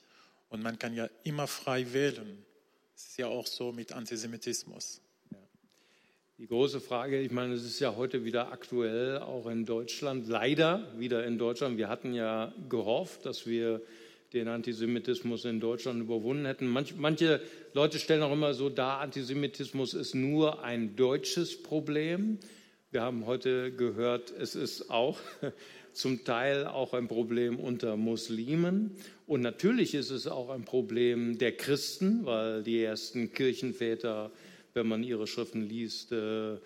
Und 0.49 0.62
man 0.62 0.79
kann 0.79 0.95
ja 0.95 1.09
immer 1.24 1.47
frei 1.47 1.93
wählen. 1.93 2.45
Es 2.95 3.09
ist 3.09 3.18
ja 3.18 3.27
auch 3.27 3.47
so 3.47 3.72
mit 3.72 3.93
Antisemitismus. 3.93 5.01
Die 6.39 6.47
große 6.47 6.81
Frage, 6.81 7.20
ich 7.20 7.31
meine, 7.31 7.55
es 7.55 7.64
ist 7.64 7.81
ja 7.81 7.97
heute 7.97 8.24
wieder 8.24 8.53
aktuell, 8.53 9.18
auch 9.18 9.47
in 9.47 9.64
Deutschland, 9.64 10.29
leider 10.29 10.93
wieder 10.99 11.24
in 11.24 11.39
Deutschland. 11.39 11.79
Wir 11.79 11.89
hatten 11.89 12.12
ja 12.12 12.53
gehofft, 12.68 13.24
dass 13.24 13.47
wir 13.47 13.81
den 14.35 14.49
Antisemitismus 14.49 15.47
in 15.47 15.61
Deutschland 15.61 16.01
überwunden 16.01 16.45
hätten. 16.45 16.66
Manch, 16.66 16.95
manche 16.97 17.41
Leute 17.72 17.99
stellen 17.99 18.22
auch 18.22 18.33
immer 18.33 18.53
so 18.53 18.68
dar, 18.68 19.01
Antisemitismus 19.01 19.95
ist 19.95 20.14
nur 20.14 20.62
ein 20.62 20.95
deutsches 20.95 21.62
Problem. 21.62 22.39
Wir 22.91 23.01
haben 23.01 23.24
heute 23.24 23.72
gehört, 23.72 24.31
es 24.31 24.55
ist 24.55 24.91
auch 24.91 25.18
zum 25.97 26.25
Teil 26.25 26.67
auch 26.67 26.93
ein 26.93 27.09
Problem 27.09 27.59
unter 27.59 27.97
Muslimen. 27.97 28.93
Und 29.27 29.41
natürlich 29.41 29.95
ist 29.95 30.11
es 30.11 30.27
auch 30.27 30.51
ein 30.51 30.65
Problem 30.65 31.39
der 31.39 31.57
Christen, 31.57 32.27
weil 32.27 32.63
die 32.63 32.83
ersten 32.83 33.33
Kirchenväter, 33.33 34.31
wenn 34.75 34.87
man 34.87 35.03
ihre 35.03 35.27
Schriften 35.27 35.63
liest, 35.63 36.13
äh, 36.13 36.59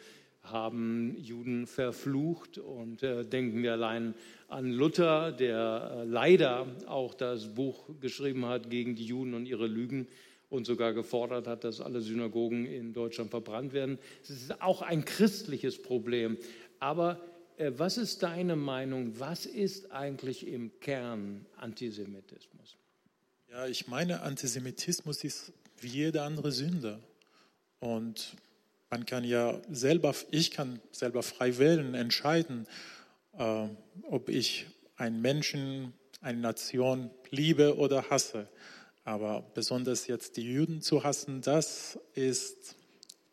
haben 0.43 1.17
Juden 1.17 1.67
verflucht. 1.67 2.59
Und 2.59 3.03
äh, 3.03 3.25
denken 3.25 3.63
wir 3.63 3.73
allein 3.73 4.15
an 4.49 4.73
Luther, 4.73 5.31
der 5.33 5.93
äh, 5.95 6.05
leider 6.05 6.67
auch 6.87 7.15
das 7.15 7.55
Buch 7.55 7.89
geschrieben 8.01 8.47
hat 8.47 8.69
gegen 8.69 8.97
die 8.97 9.05
Juden 9.05 9.35
und 9.35 9.47
ihre 9.47 9.69
Lügen 9.69 10.09
und 10.49 10.67
sogar 10.67 10.93
gefordert 10.93 11.47
hat, 11.47 11.63
dass 11.63 11.81
alle 11.81 12.01
Synagogen 12.01 12.67
in 12.67 12.93
Deutschland 12.93 13.31
verbrannt 13.31 13.73
werden. 13.73 13.99
Es 14.25 14.31
ist 14.31 14.61
auch 14.61 14.83
ein 14.83 15.05
christliches 15.05 15.81
Problem. 15.81 16.37
Aber 16.81 17.21
was 17.77 17.99
ist 17.99 18.23
deine 18.23 18.57
Meinung? 18.57 19.19
Was 19.19 19.45
ist 19.45 19.93
eigentlich 19.93 20.47
im 20.47 20.79
Kern 20.81 21.45
Antisemitismus? 21.57 22.77
Ja, 23.51 23.67
ich 23.67 23.87
meine, 23.87 24.23
Antisemitismus 24.23 25.25
ist 25.25 25.53
wie 25.81 25.89
jede 25.89 26.23
andere 26.23 26.53
Sünde. 26.53 27.01
Und 27.81 28.37
man 28.89 29.05
kann 29.05 29.25
ja 29.25 29.61
selber, 29.71 30.15
ich 30.31 30.51
kann 30.51 30.81
selber 30.93 31.23
frei 31.23 31.59
wählen, 31.59 31.95
entscheiden, 31.95 32.67
äh, 33.39 33.67
ob 34.05 34.29
ich 34.29 34.67
einen 34.97 35.21
Menschen, 35.21 35.93
eine 36.21 36.39
Nation 36.39 37.11
liebe 37.31 37.77
oder 37.77 38.09
hasse. 38.09 38.49
Aber 39.05 39.45
besonders 39.55 40.07
jetzt 40.07 40.37
die 40.37 40.51
Juden 40.51 40.81
zu 40.81 41.05
hassen, 41.05 41.43
das 41.43 41.99
ist 42.15 42.77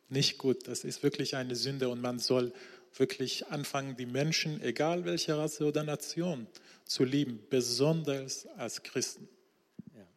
nicht 0.09 0.37
gut. 0.37 0.67
Das 0.67 0.83
ist 0.83 1.03
wirklich 1.03 1.35
eine 1.35 1.55
Sünde 1.55 1.89
und 1.89 2.01
man 2.01 2.19
soll 2.19 2.53
wirklich 2.99 3.47
anfangen, 3.47 3.95
die 3.97 4.05
Menschen, 4.05 4.61
egal 4.61 5.05
welche 5.05 5.37
Rasse 5.37 5.65
oder 5.65 5.83
Nation, 5.83 6.47
zu 6.85 7.03
lieben, 7.03 7.39
besonders 7.49 8.47
als 8.57 8.83
Christen. 8.83 9.27
Ja, 9.95 10.07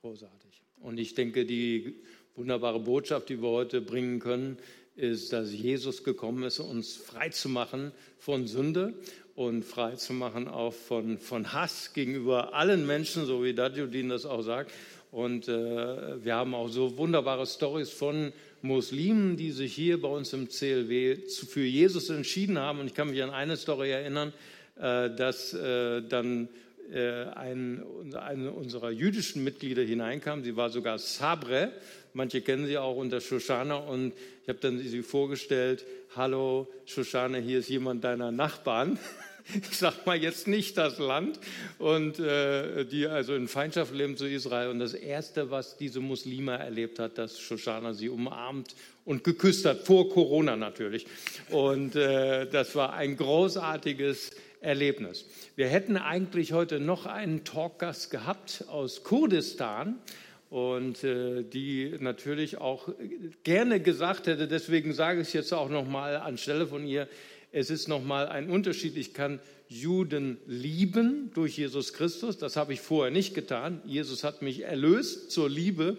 großartig. 0.00 0.62
Und 0.80 0.98
ich 0.98 1.14
denke, 1.14 1.46
die 1.46 2.02
wunderbare 2.34 2.80
Botschaft, 2.80 3.28
die 3.28 3.40
wir 3.40 3.48
heute 3.48 3.80
bringen 3.80 4.18
können, 4.20 4.58
ist, 4.94 5.32
dass 5.32 5.52
Jesus 5.52 6.04
gekommen 6.04 6.42
ist, 6.44 6.58
uns 6.60 6.96
frei 6.96 7.30
zu 7.30 7.48
machen 7.48 7.92
von 8.18 8.46
Sünde 8.46 8.94
und 9.34 9.64
frei 9.64 9.96
zu 9.96 10.12
machen 10.12 10.48
auch 10.48 10.74
von, 10.74 11.18
von 11.18 11.52
Hass 11.52 11.94
gegenüber 11.94 12.54
allen 12.54 12.86
Menschen, 12.86 13.24
so 13.24 13.42
wie 13.42 13.54
Dadjudin 13.54 14.10
das 14.10 14.26
auch 14.26 14.42
sagt. 14.42 14.72
Und 15.10 15.48
äh, 15.48 16.24
wir 16.24 16.34
haben 16.34 16.54
auch 16.54 16.68
so 16.68 16.96
wunderbare 16.96 17.46
Stories 17.46 17.90
von 17.90 18.32
Muslimen, 18.62 19.36
die 19.36 19.50
sich 19.50 19.74
hier 19.74 20.00
bei 20.00 20.08
uns 20.08 20.32
im 20.32 20.48
CLW 20.48 21.16
für 21.28 21.64
Jesus 21.64 22.08
entschieden 22.10 22.58
haben. 22.58 22.80
Und 22.80 22.86
ich 22.86 22.94
kann 22.94 23.10
mich 23.10 23.22
an 23.22 23.30
eine 23.30 23.56
Story 23.56 23.90
erinnern, 23.90 24.32
äh, 24.76 25.10
dass 25.10 25.52
äh, 25.52 26.02
dann 26.02 26.48
äh, 26.92 27.24
ein, 27.34 27.84
eine 28.14 28.52
unserer 28.52 28.90
jüdischen 28.90 29.44
Mitglieder 29.44 29.82
hineinkam. 29.82 30.44
Sie 30.44 30.56
war 30.56 30.70
sogar 30.70 30.98
Sabre. 30.98 31.72
Manche 32.12 32.40
kennen 32.40 32.66
sie 32.66 32.78
auch 32.78 32.96
unter 32.96 33.20
Shoshana. 33.20 33.76
Und 33.76 34.12
ich 34.42 34.48
habe 34.48 34.58
dann 34.60 34.78
sie 34.78 35.02
vorgestellt: 35.02 35.84
Hallo, 36.16 36.68
Shoshana, 36.86 37.38
hier 37.38 37.58
ist 37.58 37.68
jemand 37.68 38.04
deiner 38.04 38.30
Nachbarn. 38.30 38.98
Ich 39.70 39.78
sage 39.78 39.96
mal 40.04 40.16
jetzt 40.16 40.46
nicht 40.46 40.78
das 40.78 40.98
Land 40.98 41.40
und 41.78 42.18
äh, 42.18 42.84
die 42.84 43.06
also 43.06 43.34
in 43.34 43.48
Feindschaft 43.48 43.92
leben 43.92 44.16
zu 44.16 44.26
Israel. 44.26 44.70
Und 44.70 44.78
das 44.78 44.94
erste, 44.94 45.50
was 45.50 45.76
diese 45.76 46.00
Muslime 46.00 46.58
erlebt 46.58 46.98
hat, 46.98 47.18
dass 47.18 47.38
Shoshana 47.38 47.92
sie 47.94 48.08
umarmt 48.08 48.74
und 49.04 49.24
geküsst 49.24 49.66
hat 49.66 49.86
vor 49.86 50.08
Corona 50.08 50.56
natürlich. 50.56 51.06
Und 51.50 51.96
äh, 51.96 52.46
das 52.46 52.74
war 52.76 52.92
ein 52.92 53.16
großartiges 53.16 54.30
Erlebnis. 54.60 55.26
Wir 55.56 55.66
hätten 55.66 55.96
eigentlich 55.96 56.52
heute 56.52 56.78
noch 56.78 57.06
einen 57.06 57.44
Talkgast 57.44 58.10
gehabt 58.10 58.64
aus 58.68 59.02
Kurdistan. 59.02 59.98
und 60.50 61.02
äh, 61.02 61.44
die 61.44 61.96
natürlich 61.98 62.58
auch 62.58 62.90
gerne 63.42 63.80
gesagt 63.80 64.26
hätte, 64.26 64.46
deswegen 64.46 64.92
sage 64.92 65.22
ich 65.22 65.28
es 65.28 65.32
jetzt 65.32 65.54
auch 65.54 65.70
nochmal 65.70 66.16
anstelle 66.16 66.66
von 66.66 66.86
ihr, 66.86 67.08
es 67.52 67.70
ist 67.70 67.86
nochmal 67.86 68.28
ein 68.28 68.50
Unterschied. 68.50 68.96
Ich 68.96 69.12
kann 69.14 69.40
Juden 69.68 70.38
lieben 70.46 71.30
durch 71.34 71.56
Jesus 71.56 71.92
Christus, 71.92 72.38
das 72.38 72.56
habe 72.56 72.72
ich 72.72 72.80
vorher 72.80 73.12
nicht 73.12 73.34
getan. 73.34 73.80
Jesus 73.84 74.24
hat 74.24 74.42
mich 74.42 74.62
erlöst 74.62 75.30
zur 75.30 75.48
Liebe, 75.48 75.96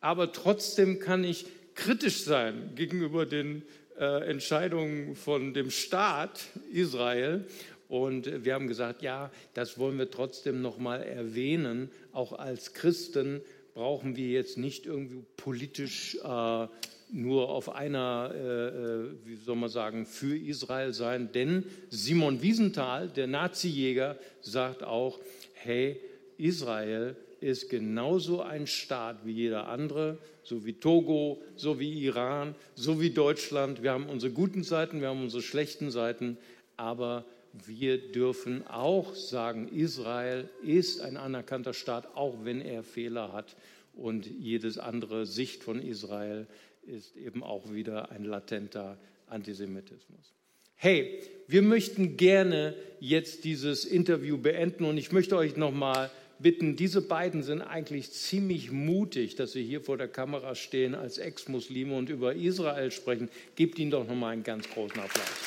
aber 0.00 0.32
trotzdem 0.32 0.98
kann 0.98 1.24
ich 1.24 1.46
kritisch 1.74 2.22
sein 2.22 2.72
gegenüber 2.74 3.26
den 3.26 3.62
äh, 3.98 4.28
Entscheidungen 4.28 5.16
von 5.16 5.54
dem 5.54 5.70
Staat 5.70 6.44
Israel 6.72 7.44
und 7.88 8.44
wir 8.44 8.54
haben 8.54 8.66
gesagt, 8.66 9.02
ja, 9.02 9.30
das 9.54 9.78
wollen 9.78 9.98
wir 9.98 10.10
trotzdem 10.10 10.60
noch 10.60 10.78
mal 10.78 11.02
erwähnen. 11.02 11.90
Auch 12.12 12.32
als 12.32 12.72
Christen 12.72 13.40
brauchen 13.74 14.16
wir 14.16 14.28
jetzt 14.28 14.58
nicht 14.58 14.86
irgendwie 14.86 15.22
politisch 15.36 16.16
äh, 16.24 16.66
nur 17.10 17.48
auf 17.48 17.74
einer, 17.74 18.32
äh, 18.34 18.68
äh, 18.68 19.10
wie 19.24 19.36
soll 19.36 19.56
man 19.56 19.68
sagen, 19.68 20.06
für 20.06 20.36
Israel 20.36 20.92
sein. 20.92 21.30
Denn 21.32 21.64
Simon 21.90 22.42
Wiesenthal, 22.42 23.08
der 23.08 23.26
Nazi-Jäger, 23.26 24.16
sagt 24.40 24.82
auch, 24.82 25.20
hey, 25.54 26.00
Israel 26.38 27.16
ist 27.40 27.70
genauso 27.70 28.42
ein 28.42 28.66
Staat 28.66 29.24
wie 29.24 29.32
jeder 29.32 29.68
andere, 29.68 30.18
so 30.42 30.64
wie 30.64 30.74
Togo, 30.74 31.42
so 31.54 31.78
wie 31.78 32.04
Iran, 32.04 32.54
so 32.74 33.00
wie 33.00 33.10
Deutschland. 33.10 33.82
Wir 33.82 33.92
haben 33.92 34.06
unsere 34.06 34.32
guten 34.32 34.62
Seiten, 34.62 35.00
wir 35.00 35.08
haben 35.08 35.22
unsere 35.22 35.42
schlechten 35.42 35.90
Seiten, 35.90 36.38
aber 36.76 37.24
wir 37.52 38.12
dürfen 38.12 38.66
auch 38.66 39.14
sagen, 39.14 39.68
Israel 39.68 40.48
ist 40.62 41.00
ein 41.00 41.16
anerkannter 41.16 41.72
Staat, 41.72 42.14
auch 42.14 42.44
wenn 42.44 42.60
er 42.60 42.82
Fehler 42.82 43.32
hat. 43.32 43.56
Und 43.94 44.26
jedes 44.26 44.76
andere 44.76 45.24
Sicht 45.24 45.64
von 45.64 45.80
Israel 45.80 46.46
ist 46.86 47.16
eben 47.16 47.42
auch 47.42 47.72
wieder 47.72 48.10
ein 48.10 48.24
latenter 48.24 48.98
Antisemitismus. 49.26 50.32
Hey, 50.76 51.20
wir 51.48 51.62
möchten 51.62 52.16
gerne 52.16 52.74
jetzt 53.00 53.44
dieses 53.44 53.84
Interview 53.84 54.38
beenden 54.38 54.84
und 54.84 54.98
ich 54.98 55.10
möchte 55.10 55.36
euch 55.36 55.56
nochmal 55.56 56.10
bitten, 56.38 56.76
diese 56.76 57.00
beiden 57.00 57.42
sind 57.42 57.62
eigentlich 57.62 58.12
ziemlich 58.12 58.70
mutig, 58.70 59.36
dass 59.36 59.52
sie 59.52 59.64
hier 59.64 59.80
vor 59.80 59.96
der 59.96 60.08
Kamera 60.08 60.54
stehen 60.54 60.94
als 60.94 61.18
Ex-Muslime 61.18 61.96
und 61.96 62.10
über 62.10 62.34
Israel 62.34 62.90
sprechen. 62.90 63.30
Gebt 63.54 63.78
ihnen 63.78 63.90
doch 63.90 64.06
nochmal 64.06 64.34
einen 64.34 64.42
ganz 64.42 64.68
großen 64.68 65.00
Applaus. 65.00 65.45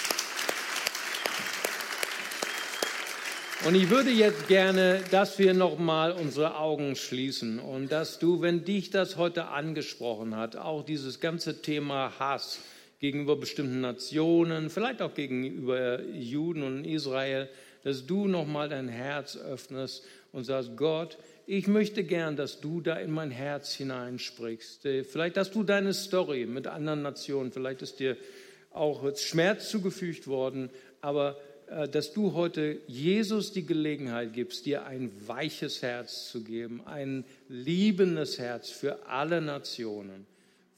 Und 3.66 3.76
ich 3.76 3.90
würde 3.90 4.10
jetzt 4.10 4.48
gerne, 4.48 5.02
dass 5.12 5.38
wir 5.38 5.54
nochmal 5.54 6.14
unsere 6.14 6.56
Augen 6.56 6.96
schließen 6.96 7.60
und 7.60 7.92
dass 7.92 8.18
du, 8.18 8.42
wenn 8.42 8.64
dich 8.64 8.90
das 8.90 9.18
heute 9.18 9.50
angesprochen 9.50 10.38
hat, 10.38 10.56
auch 10.56 10.86
dieses 10.86 11.20
ganze 11.20 11.62
Thema 11.62 12.18
Hass 12.20 12.60
gegenüber 13.02 13.36
bestimmten 13.36 13.82
Nationen, 13.82 14.70
vielleicht 14.70 15.02
auch 15.02 15.14
gegenüber 15.14 16.02
Juden 16.04 16.64
und 16.64 16.86
Israel, 16.86 17.50
dass 17.84 18.06
du 18.06 18.30
nochmal 18.30 18.70
dein 18.70 18.88
Herz 18.88 19.36
öffnest 19.36 20.06
und 20.32 20.46
sagst, 20.46 20.78
Gott, 20.78 21.18
ich 21.46 21.68
möchte 21.68 22.06
gern, 22.06 22.38
dass 22.38 22.62
du 22.62 22.80
da 22.80 22.96
in 22.96 23.12
mein 23.12 23.30
Herz 23.30 23.74
hineinsprichst. 23.74 24.88
Vielleicht 25.04 25.36
hast 25.36 25.54
du 25.54 25.64
deine 25.64 25.94
Story 25.94 26.46
mit 26.46 26.66
anderen 26.66 27.02
Nationen, 27.02 27.52
vielleicht 27.52 27.82
ist 27.82 28.00
dir 28.00 28.16
auch 28.72 29.04
Schmerz 29.18 29.70
zugefügt 29.70 30.28
worden, 30.28 30.70
aber 31.02 31.32
äh, 31.32 31.49
dass 31.92 32.14
du 32.14 32.34
heute 32.34 32.80
Jesus 32.88 33.52
die 33.52 33.66
Gelegenheit 33.66 34.34
gibst, 34.34 34.66
dir 34.66 34.86
ein 34.86 35.12
weiches 35.28 35.82
Herz 35.82 36.30
zu 36.32 36.44
geben, 36.44 36.82
ein 36.86 37.26
liebendes 37.48 38.40
Herz 38.40 38.70
für 38.70 39.08
alle 39.08 39.40
Nationen. 39.40 40.26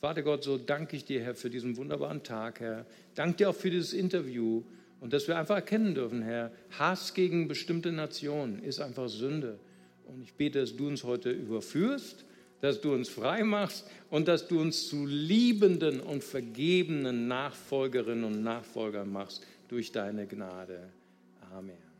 Vater 0.02 0.22
Gott, 0.22 0.44
so 0.44 0.58
danke 0.58 0.98
ich 0.98 1.06
dir, 1.06 1.22
Herr, 1.24 1.36
für 1.36 1.50
diesen 1.50 1.78
wunderbaren 1.78 2.24
Tag, 2.24 2.60
Herr. 2.60 2.86
Danke 3.16 3.38
dir 3.38 3.50
auch 3.50 3.56
für 3.56 3.70
dieses 3.70 3.94
Interview 3.94 4.64
und 5.00 5.14
dass 5.14 5.28
wir 5.28 5.38
einfach 5.38 5.56
erkennen 5.56 5.96
dürfen, 5.96 6.24
Herr, 6.24 6.52
Hass 6.78 7.14
gegen 7.14 7.48
bestimmte 7.48 7.92
Nationen 7.92 8.62
ist 8.64 8.82
einfach 8.82 9.08
Sünde. 9.08 9.60
Und 10.08 10.22
ich 10.24 10.34
bete, 10.34 10.60
dass 10.60 10.76
du 10.76 10.88
uns 10.88 11.04
heute 11.04 11.32
überführst, 11.32 12.26
dass 12.60 12.82
du 12.82 12.94
uns 12.94 13.10
frei 13.10 13.44
machst 13.44 13.88
und 14.10 14.28
dass 14.28 14.48
du 14.48 14.60
uns 14.60 14.90
zu 14.90 15.06
liebenden 15.06 16.02
und 16.02 16.24
vergebenen 16.24 17.28
Nachfolgerinnen 17.28 18.26
und 18.26 18.44
Nachfolgern 18.44 19.12
machst 19.12 19.46
durch 19.72 19.94
deine 19.94 20.28
Gnade. 20.28 20.92
Amen. 21.54 21.91